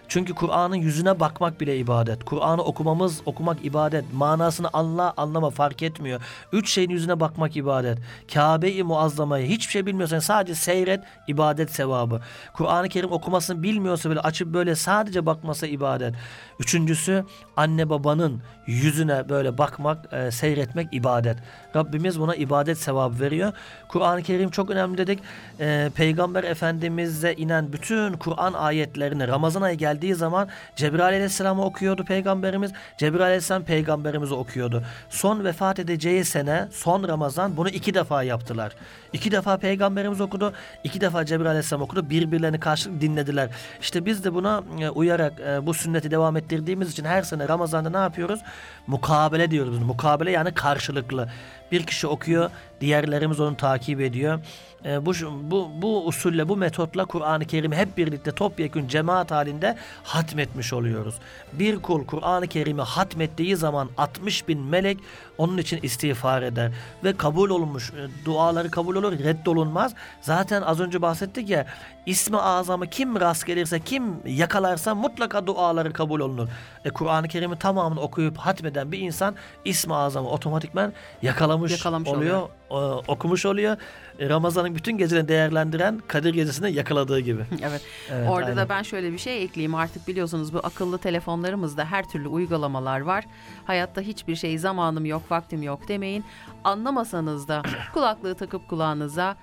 [0.08, 2.24] Çünkü Kur'an'ın yüzüne bakmak bile ibadet.
[2.24, 4.04] Kur'an'ı okumamız, okumak ibadet.
[4.12, 6.20] Manasını anla, anlama fark etmiyor.
[6.52, 7.98] Üç şeyin yüzüne bakmak ibadet.
[8.34, 12.20] Kabe-i Muazzama'yı hiçbir şey bilmiyorsan sadece seyret, ibadet sevabı.
[12.54, 16.14] Kur'an-ı Kerim okumasını bilmiyorsa böyle açıp böyle sadece bakması ibadet.
[16.60, 17.24] Üçüncüsü
[17.56, 21.36] anne babanın yüzüne böyle bakmak, e, seyretmek ibadet.
[21.76, 23.52] Rabbimiz buna ibadet sevabı veriyor.
[23.88, 25.18] Kur'an-ı Kerim çok önemli dedik.
[25.60, 32.72] E, Peygamber Efendimiz'e inen bütün Kur'an ayetlerini Ramazan ayı geldiği zaman Cebrail Aleyhisselam'ı okuyordu Peygamberimiz.
[32.98, 34.82] Cebrail Aleyhisselam Peygamberimizi okuyordu.
[35.10, 38.72] Son vefat edeceği sene, son Ramazan bunu iki defa yaptılar.
[39.12, 40.52] İki defa Peygamberimiz okudu,
[40.84, 42.10] iki defa Cebrail Aleyhisselam okudu.
[42.10, 43.50] Birbirlerini karşılık dinlediler.
[43.80, 47.90] İşte biz de buna e, uyarak e, bu sünneti devam ettirdiğimiz için her sene Ramazan'da
[47.90, 48.40] ne yapıyoruz?
[48.86, 49.78] Mukabele diyoruz.
[49.78, 51.28] Mukabele yani karşılıklı.
[51.72, 54.40] Bir kişi okuyor, diğerlerimiz onu takip ediyor.
[54.84, 55.12] E, bu,
[55.42, 61.14] bu, bu usulle, bu metotla Kur'an-ı Kerim'i hep birlikte topyekün cemaat halinde hatmetmiş oluyoruz.
[61.52, 64.98] Bir kul Kur'an-ı Kerim'i hatmettiği zaman 60 bin melek
[65.38, 66.72] onun için istiğfar eder.
[67.04, 69.94] Ve kabul olunmuş, e, duaları kabul olur, reddolunmaz.
[70.20, 71.66] Zaten az önce bahsettik ya,
[72.06, 76.48] ismi azamı kim rast gelirse, kim yakalarsa mutlaka duaları kabul olunur.
[76.84, 82.74] E, Kur'an-ı Kerim'i tamamını okuyup hatmeden bir insan ismi azamı otomatikman yakalamış, Yakalamış oluyor, e,
[83.08, 83.76] okumuş oluyor.
[84.18, 87.44] E, Ramazan'ın bütün gecelerini değerlendiren Kadir Gecesi'nde yakaladığı gibi.
[87.62, 87.82] Evet.
[88.10, 88.56] Evet, Orada aynen.
[88.56, 89.74] da ben şöyle bir şey ekleyeyim.
[89.74, 93.24] Artık biliyorsunuz bu akıllı telefonlarımızda her türlü uygulamalar var.
[93.64, 96.24] Hayatta hiçbir şey zamanım yok, vaktim yok demeyin.
[96.64, 97.62] Anlamasanız da
[97.94, 99.36] kulaklığı takıp kulağınıza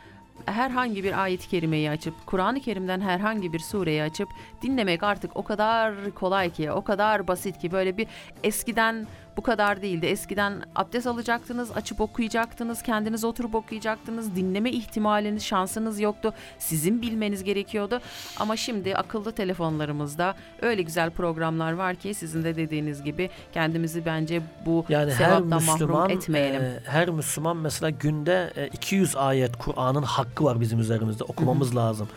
[0.46, 4.30] herhangi bir ayet-i kerimeyi açıp Kur'an-ı Kerim'den herhangi bir sureyi açıp
[4.62, 8.08] dinlemek artık o kadar kolay ki, o kadar basit ki böyle bir
[8.44, 9.08] eskiden
[9.38, 10.06] bu kadar değildi.
[10.06, 14.36] Eskiden abdest alacaktınız, açıp okuyacaktınız, kendiniz oturup okuyacaktınız.
[14.36, 16.34] Dinleme ihtimaliniz, şansınız yoktu.
[16.60, 18.02] Sizin bilmeniz gerekiyordu.
[18.40, 24.42] Ama şimdi akıllı telefonlarımızda öyle güzel programlar var ki sizin de dediğiniz gibi kendimizi bence
[24.66, 26.62] bu Yani her sevaptan mahrum Müslüman etmeyelim.
[26.62, 32.08] e, her Müslüman mesela günde e, 200 ayet Kur'an'ın hakkı var bizim üzerimizde okumamız lazım.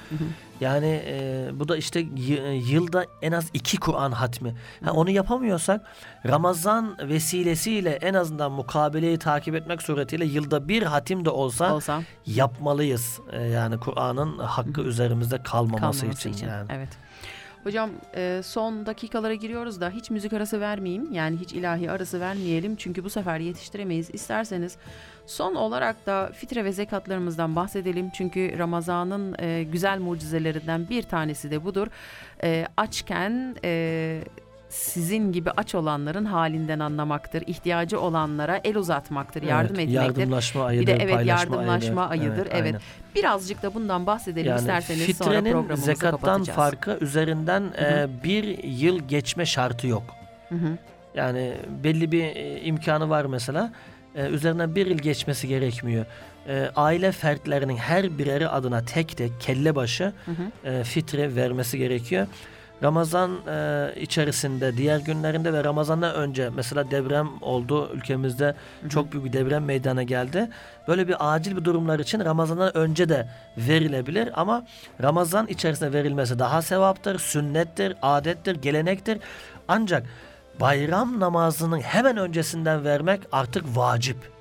[0.61, 4.55] Yani e, bu da işte y- yılda en az iki Kur'an hatmi.
[4.85, 5.81] Ha, onu yapamıyorsak
[6.27, 13.21] Ramazan vesilesiyle en azından mukabeleyi takip etmek suretiyle yılda bir hatim de olsa olsa yapmalıyız.
[13.33, 16.67] E, yani Kur'an'ın hakkı üzerimizde kalmaması, kalmaması için, yani.
[16.73, 16.89] Evet.
[17.65, 21.13] Hocam e, son dakikalara giriyoruz da hiç müzik arası vermeyeyim.
[21.13, 22.77] Yani hiç ilahi arası vermeyelim.
[22.77, 24.11] Çünkü bu sefer yetiştiremeyiz.
[24.13, 24.77] İsterseniz
[25.27, 28.11] son olarak da fitre ve zekatlarımızdan bahsedelim.
[28.11, 31.87] Çünkü Ramazan'ın e, güzel mucizelerinden bir tanesi de budur.
[32.43, 34.21] E, açken e,
[34.75, 37.43] sizin gibi aç olanların halinden anlamaktır.
[37.47, 40.21] İhtiyacı olanlara el uzatmaktır, yardım Evet, etmektir.
[40.21, 42.49] Yardımlaşma ayıdır, Bir de evet yardımlaşma ayıdır.
[42.51, 42.55] Evet.
[42.55, 42.81] aynen.
[43.15, 46.57] Birazcık da bundan bahsedelim isterseniz sonra programımızı zekattan kapatacağız.
[46.57, 47.85] farkı üzerinden hı.
[47.85, 50.03] e, bir yıl geçme şartı yok.
[50.49, 50.79] Hı hı.
[51.15, 51.53] Yani
[51.85, 53.73] belli bir e, imkanı var mesela.
[54.15, 56.07] E, üzerinden bir yıl geçmesi gerekmiyor.
[56.49, 60.13] E, aile fertlerinin her bireri adına tek tek kelle başı
[60.65, 62.27] e, fitre vermesi gerekiyor.
[62.83, 68.55] Ramazan e, içerisinde diğer günlerinde ve Ramazan'dan önce mesela deprem oldu ülkemizde
[68.89, 70.51] çok büyük bir deprem meydana geldi.
[70.89, 74.67] Böyle bir acil bir durumlar için Ramazan'dan önce de verilebilir ama
[75.03, 79.19] Ramazan içerisinde verilmesi daha sevaptır, sünnettir, adettir, gelenektir.
[79.69, 80.07] Ancak
[80.61, 84.34] bayram namazının hemen öncesinden vermek artık vacip.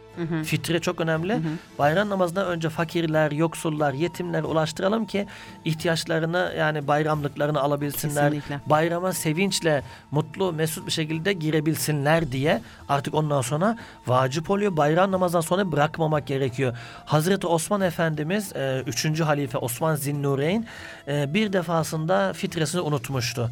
[0.44, 1.40] Fitre çok önemli.
[1.80, 5.28] Bayram namazından önce fakirler, yoksullar, yetimler ulaştıralım ki
[5.66, 8.32] ihtiyaçlarını yani bayramlıklarını alabilsinler.
[8.32, 8.60] Kesinlikle.
[8.66, 14.78] Bayrama sevinçle, mutlu, mesut bir şekilde girebilsinler diye artık ondan sonra vacip oluyor.
[14.78, 16.78] Bayram namazından sonra bırakmamak gerekiyor.
[17.06, 18.54] Hazreti Osman Efendimiz,
[18.86, 19.20] 3.
[19.22, 20.66] halife Osman Zinnureyn
[21.08, 23.50] e, bir defasında fitresini unutmuştu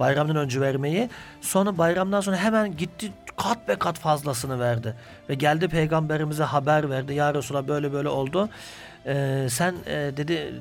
[0.00, 1.10] bayramdan önce vermeyi.
[1.40, 3.12] Sonra bayramdan sonra hemen gitti
[3.42, 4.94] kat be kat fazlasını verdi.
[5.28, 7.14] Ve geldi peygamberimize haber verdi.
[7.14, 8.48] Ya Resulallah böyle böyle oldu.
[9.06, 10.54] Ee, sen e, dedi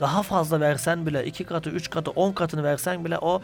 [0.00, 3.42] daha fazla versen bile iki katı, üç katı, on katını versen bile o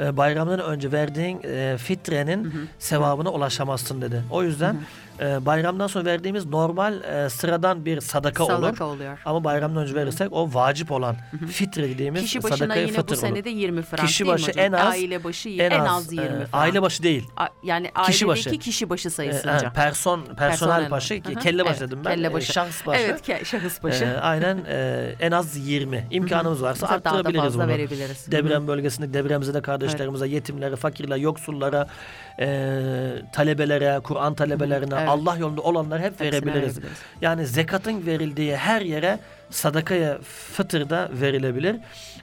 [0.00, 4.22] e, bayramdan önce verdiğin e, fitrenin sevabına ulaşamazsın dedi.
[4.30, 4.76] O yüzden
[5.20, 8.52] e, bayramdan sonra verdiğimiz normal e, sıradan bir sadaka, olur.
[8.52, 9.18] Sadaka oluyor.
[9.24, 11.16] Ama bayramdan önce verirsek o vacip olan
[11.50, 13.28] fitre dediğimiz Kişi başına sadakayı yine fıtır bu olur.
[13.28, 14.64] senede 20 frank Kişi başı hocam?
[14.64, 16.48] en az- Aile başı en, az, 20 e, frank.
[16.52, 17.28] aile başı değil.
[17.36, 18.50] A- yani Kişi ailedeki başı.
[18.58, 19.66] kişi başı E, sayısınca.
[19.68, 21.14] ha, person personel Personel başı.
[21.14, 21.34] Hı hı.
[21.34, 22.14] kelle başı Evet, dedim ben.
[22.14, 22.52] kelle E, başı.
[22.52, 23.00] şahıs başı.
[23.02, 24.04] Evet şahıs başı.
[24.04, 27.68] E, aynen e, en az 20 imkanımız varsa Daha da arttırabiliriz fazla bunu.
[27.72, 28.30] verebiliriz.
[28.32, 31.86] Deprem bölgesinde depremize de kardeşlerimize, yetimlere, fakirlere, yoksullara,
[32.40, 32.46] e,
[33.32, 35.08] talebelere, Kur'an talebelerine, Evet.
[35.08, 36.76] Allah yolunda olanlara hep Hepsine verebiliriz.
[36.76, 36.98] verebiliriz.
[37.20, 39.18] Yani zekatın verildiği her yere
[39.50, 40.18] sadakaya
[40.52, 41.76] fıtır da verilebilir.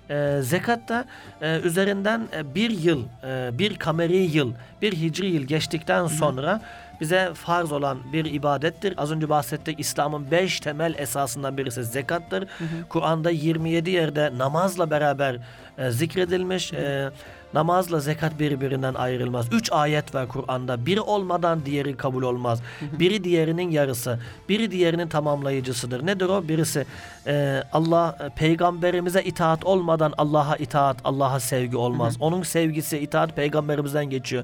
[0.10, 1.06] E, zekat da
[1.42, 6.62] e, üzerinden bir yıl, e, bir kameri yıl, bir hicri yıl geçtikten sonra
[7.02, 8.94] bize farz olan bir ibadettir.
[8.98, 12.48] Az önce bahsettik İslam'ın beş temel esasından birisi zekattır.
[12.90, 15.38] Kur'an'da 27 yerde namazla beraber
[15.78, 16.74] e, zikredilmiş.
[16.74, 17.12] E,
[17.54, 19.48] namazla zekat birbirinden ayrılmaz.
[19.52, 20.86] Üç ayet var Kur'an'da.
[20.86, 22.62] Biri olmadan diğeri kabul olmaz.
[23.00, 24.20] Biri diğerinin yarısı.
[24.50, 26.06] Biri diğerinin tamamlayıcısıdır.
[26.06, 26.48] Nedir o?
[26.48, 26.86] Birisi
[27.28, 32.18] e, Allah e, peygamberimize itaat olmadan Allah'a itaat, Allah'a sevgi olmaz.
[32.20, 34.44] Onun sevgisi, itaat peygamberimizden geçiyor.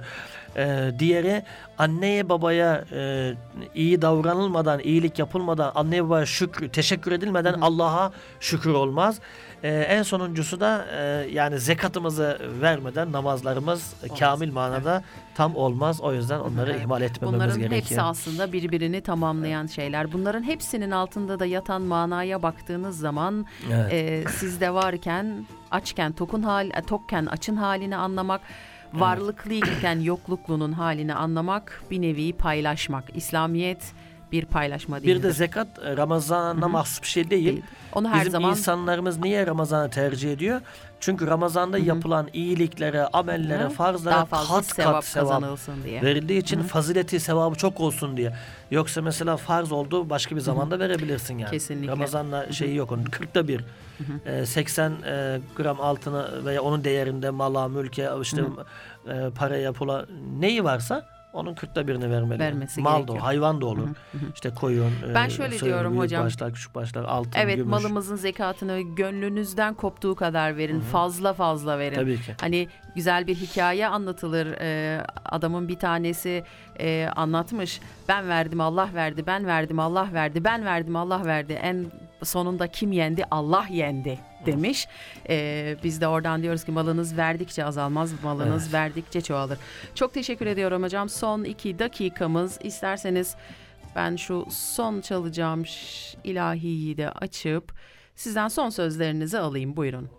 [0.58, 1.44] E, diğeri
[1.78, 3.34] anneye babaya e,
[3.76, 9.20] iyi davranılmadan, iyilik yapılmadan, anneye babaya şükür, teşekkür edilmeden Allah'a şükür olmaz.
[9.66, 15.04] E, en sonuncusu da e, yani zekatımızı vermeden namazlarımız kamil manada
[15.36, 16.02] tam olmaz.
[16.02, 16.82] O yüzden onları Evet.
[16.82, 17.82] ihmal etmememiz Bunların gerekiyor.
[17.82, 20.14] hepsi aslında birbirini tamamlayan şeyler.
[20.14, 23.94] Bunların hepsinin altında da yatan manaya baktığınız zaman Evet.
[23.94, 28.42] e, sizde varken açken tokun hal, e, tokken açın halini anlamak,
[28.94, 33.04] varlıklıyken yokluklunun halini anlamak, bir nevi paylaşmak.
[33.16, 33.84] İslamiyet
[34.32, 35.16] bir paylaşma değildir.
[35.16, 37.46] Bir de zekat e, Ramazan'a mahsus bir şey değil.
[37.46, 37.64] Değil.
[37.94, 40.62] Onu her Bizim zaman insanlarımız niye Ramazan'ı tercih ediyor?
[41.00, 43.70] Çünkü Ramazan'da yapılan iyiliklere, amellere, Hı.
[43.70, 46.02] farzlara kat sevap kat sevap kazanılsın diye.
[46.02, 48.34] verildiği için fazileti, sevabı çok olsun diye.
[48.72, 51.52] Yoksa mesela farz oldu başka bir zamanda verebilirsin yani.
[51.52, 51.92] Kesinlikle.
[51.92, 53.04] Ramazan'la şeyi yok onun.
[53.04, 53.66] 40'ta bir.
[54.26, 58.44] Ee, 80 e, gram altına veya onun değerinde mala, mülke, işte
[59.08, 60.06] e, paraya, pula
[60.40, 62.40] neyi varsa onun 40'ta birini vermeli.
[62.40, 63.20] Vermesi Mal da gerekiyor.
[63.20, 63.88] o, hayvan da olur.
[64.34, 66.26] İşte koyun, Ben e, şöyle sığır, diyorum büyük hocam.
[66.26, 67.70] başlar, küçük başlar, altın, Evet gümüş.
[67.72, 70.80] malımızın zekatını gönlünüzden koptuğu kadar verin.
[70.80, 71.96] Fazla fazla verin.
[71.96, 72.36] Tabii ki.
[72.42, 74.48] Hani güzel bir hikaye anlatılır.
[74.62, 76.44] Ee, adamın bir tanesi
[76.80, 77.80] e, anlatmış.
[78.10, 79.24] Ben verdim Allah verdi.
[79.28, 80.44] Ben verdim Allah verdi.
[80.44, 81.54] Ben verdim Allah verdi.
[81.54, 81.86] En
[82.24, 83.24] sonunda kim yendi?
[83.32, 84.88] Allah yendi demiş.
[85.30, 89.58] Ee, biz de oradan diyoruz ki malınız verdikçe azalmaz, malınız verdikçe çoğalır.
[89.96, 91.10] Çok teşekkür ediyorum hocam.
[91.10, 92.60] Son iki dakikamız.
[92.64, 93.36] İsterseniz
[93.96, 95.64] ben şu son çalacağım
[96.24, 97.74] ilahiyi de açıp
[98.16, 99.78] sizden son sözlerinizi alayım.
[99.78, 100.10] Buyurun.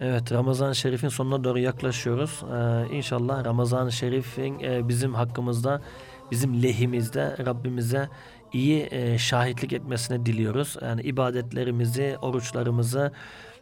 [0.00, 2.42] Evet Ramazan-ı Şerif'in sonuna doğru yaklaşıyoruz.
[2.52, 5.82] Ee, inşallah Ramazan-ı Şerif'in e, bizim hakkımızda,
[6.30, 8.08] bizim lehimizde Rabbimize
[8.52, 10.76] iyi e, şahitlik etmesini diliyoruz.
[10.82, 13.12] Yani ibadetlerimizi, oruçlarımızı,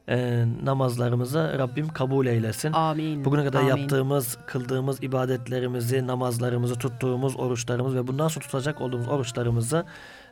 [0.09, 2.72] e, namazlarımızı Rabbim kabul eylesin.
[2.72, 3.24] Amin.
[3.24, 3.68] Bugüne kadar Amin.
[3.68, 9.84] yaptığımız, kıldığımız ibadetlerimizi, namazlarımızı, tuttuğumuz oruçlarımız ve bundan sonra tutacak olduğumuz oruçlarımızı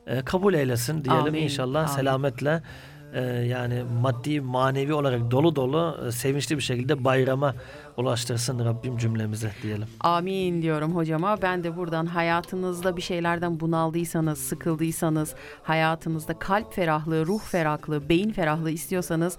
[0.07, 1.93] e, kabul eylesin diyelim Amin, inşallah amin.
[1.93, 2.63] selametle
[3.17, 7.55] e, yani maddi manevi olarak dolu dolu e, sevinçli bir şekilde bayrama
[7.97, 9.87] ulaştırsın Rabbim cümlemize diyelim.
[10.01, 11.43] Amin diyorum hocama.
[11.43, 18.71] Ben de buradan hayatınızda bir şeylerden bunaldıysanız, sıkıldıysanız, hayatınızda kalp ferahlığı, ruh ferahlığı, beyin ferahlığı
[18.71, 19.39] istiyorsanız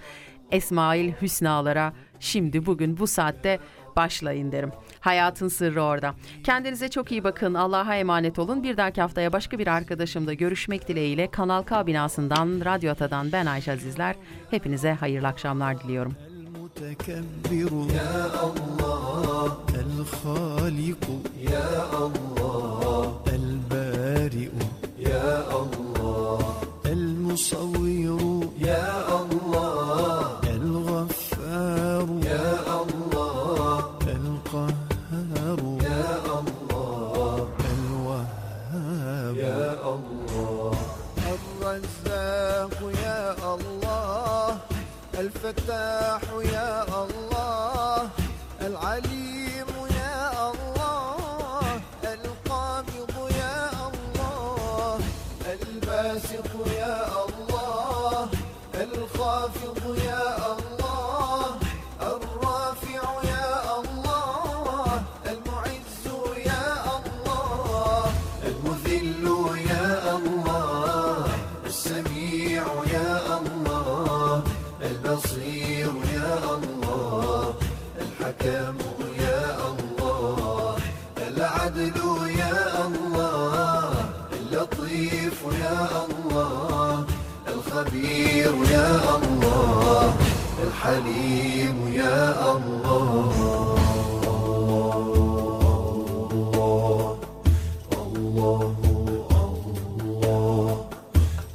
[0.51, 3.59] Esmail Hüsnalara şimdi bugün bu saatte
[3.96, 4.72] başlayın derim.
[5.00, 6.14] Hayatın sırrı orada.
[6.44, 7.54] Kendinize çok iyi bakın.
[7.54, 8.62] Allah'a emanet olun.
[8.62, 13.72] Bir dahaki haftaya başka bir arkadaşımla görüşmek dileğiyle Kanal K binasından, Radyo Ata'dan ben Ayşe
[13.72, 14.16] Azizler.
[14.50, 16.16] Hepinize hayırlı akşamlar diliyorum.
[16.76, 21.04] المتكبر يا الله الخالق
[21.52, 21.70] يا
[22.06, 24.50] الله البارئ
[24.98, 25.32] يا
[25.62, 26.38] الله
[26.86, 28.88] المصور يا
[29.22, 30.15] الله
[90.86, 92.22] الحليم يا
[92.54, 93.32] الله
[96.72, 97.16] الله
[98.02, 98.60] الله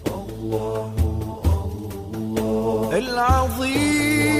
[0.07, 0.83] الله
[2.97, 4.37] العظيم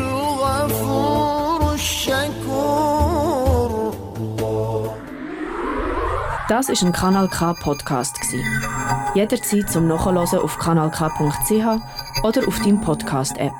[0.00, 3.00] الغفور الشكور
[6.48, 8.44] Das ist ein Kanal K Podcast gsi.
[9.14, 11.66] Jederzeit zum Nachhören auf kanalk.ch
[12.24, 13.52] oder auf deinem Podcast App.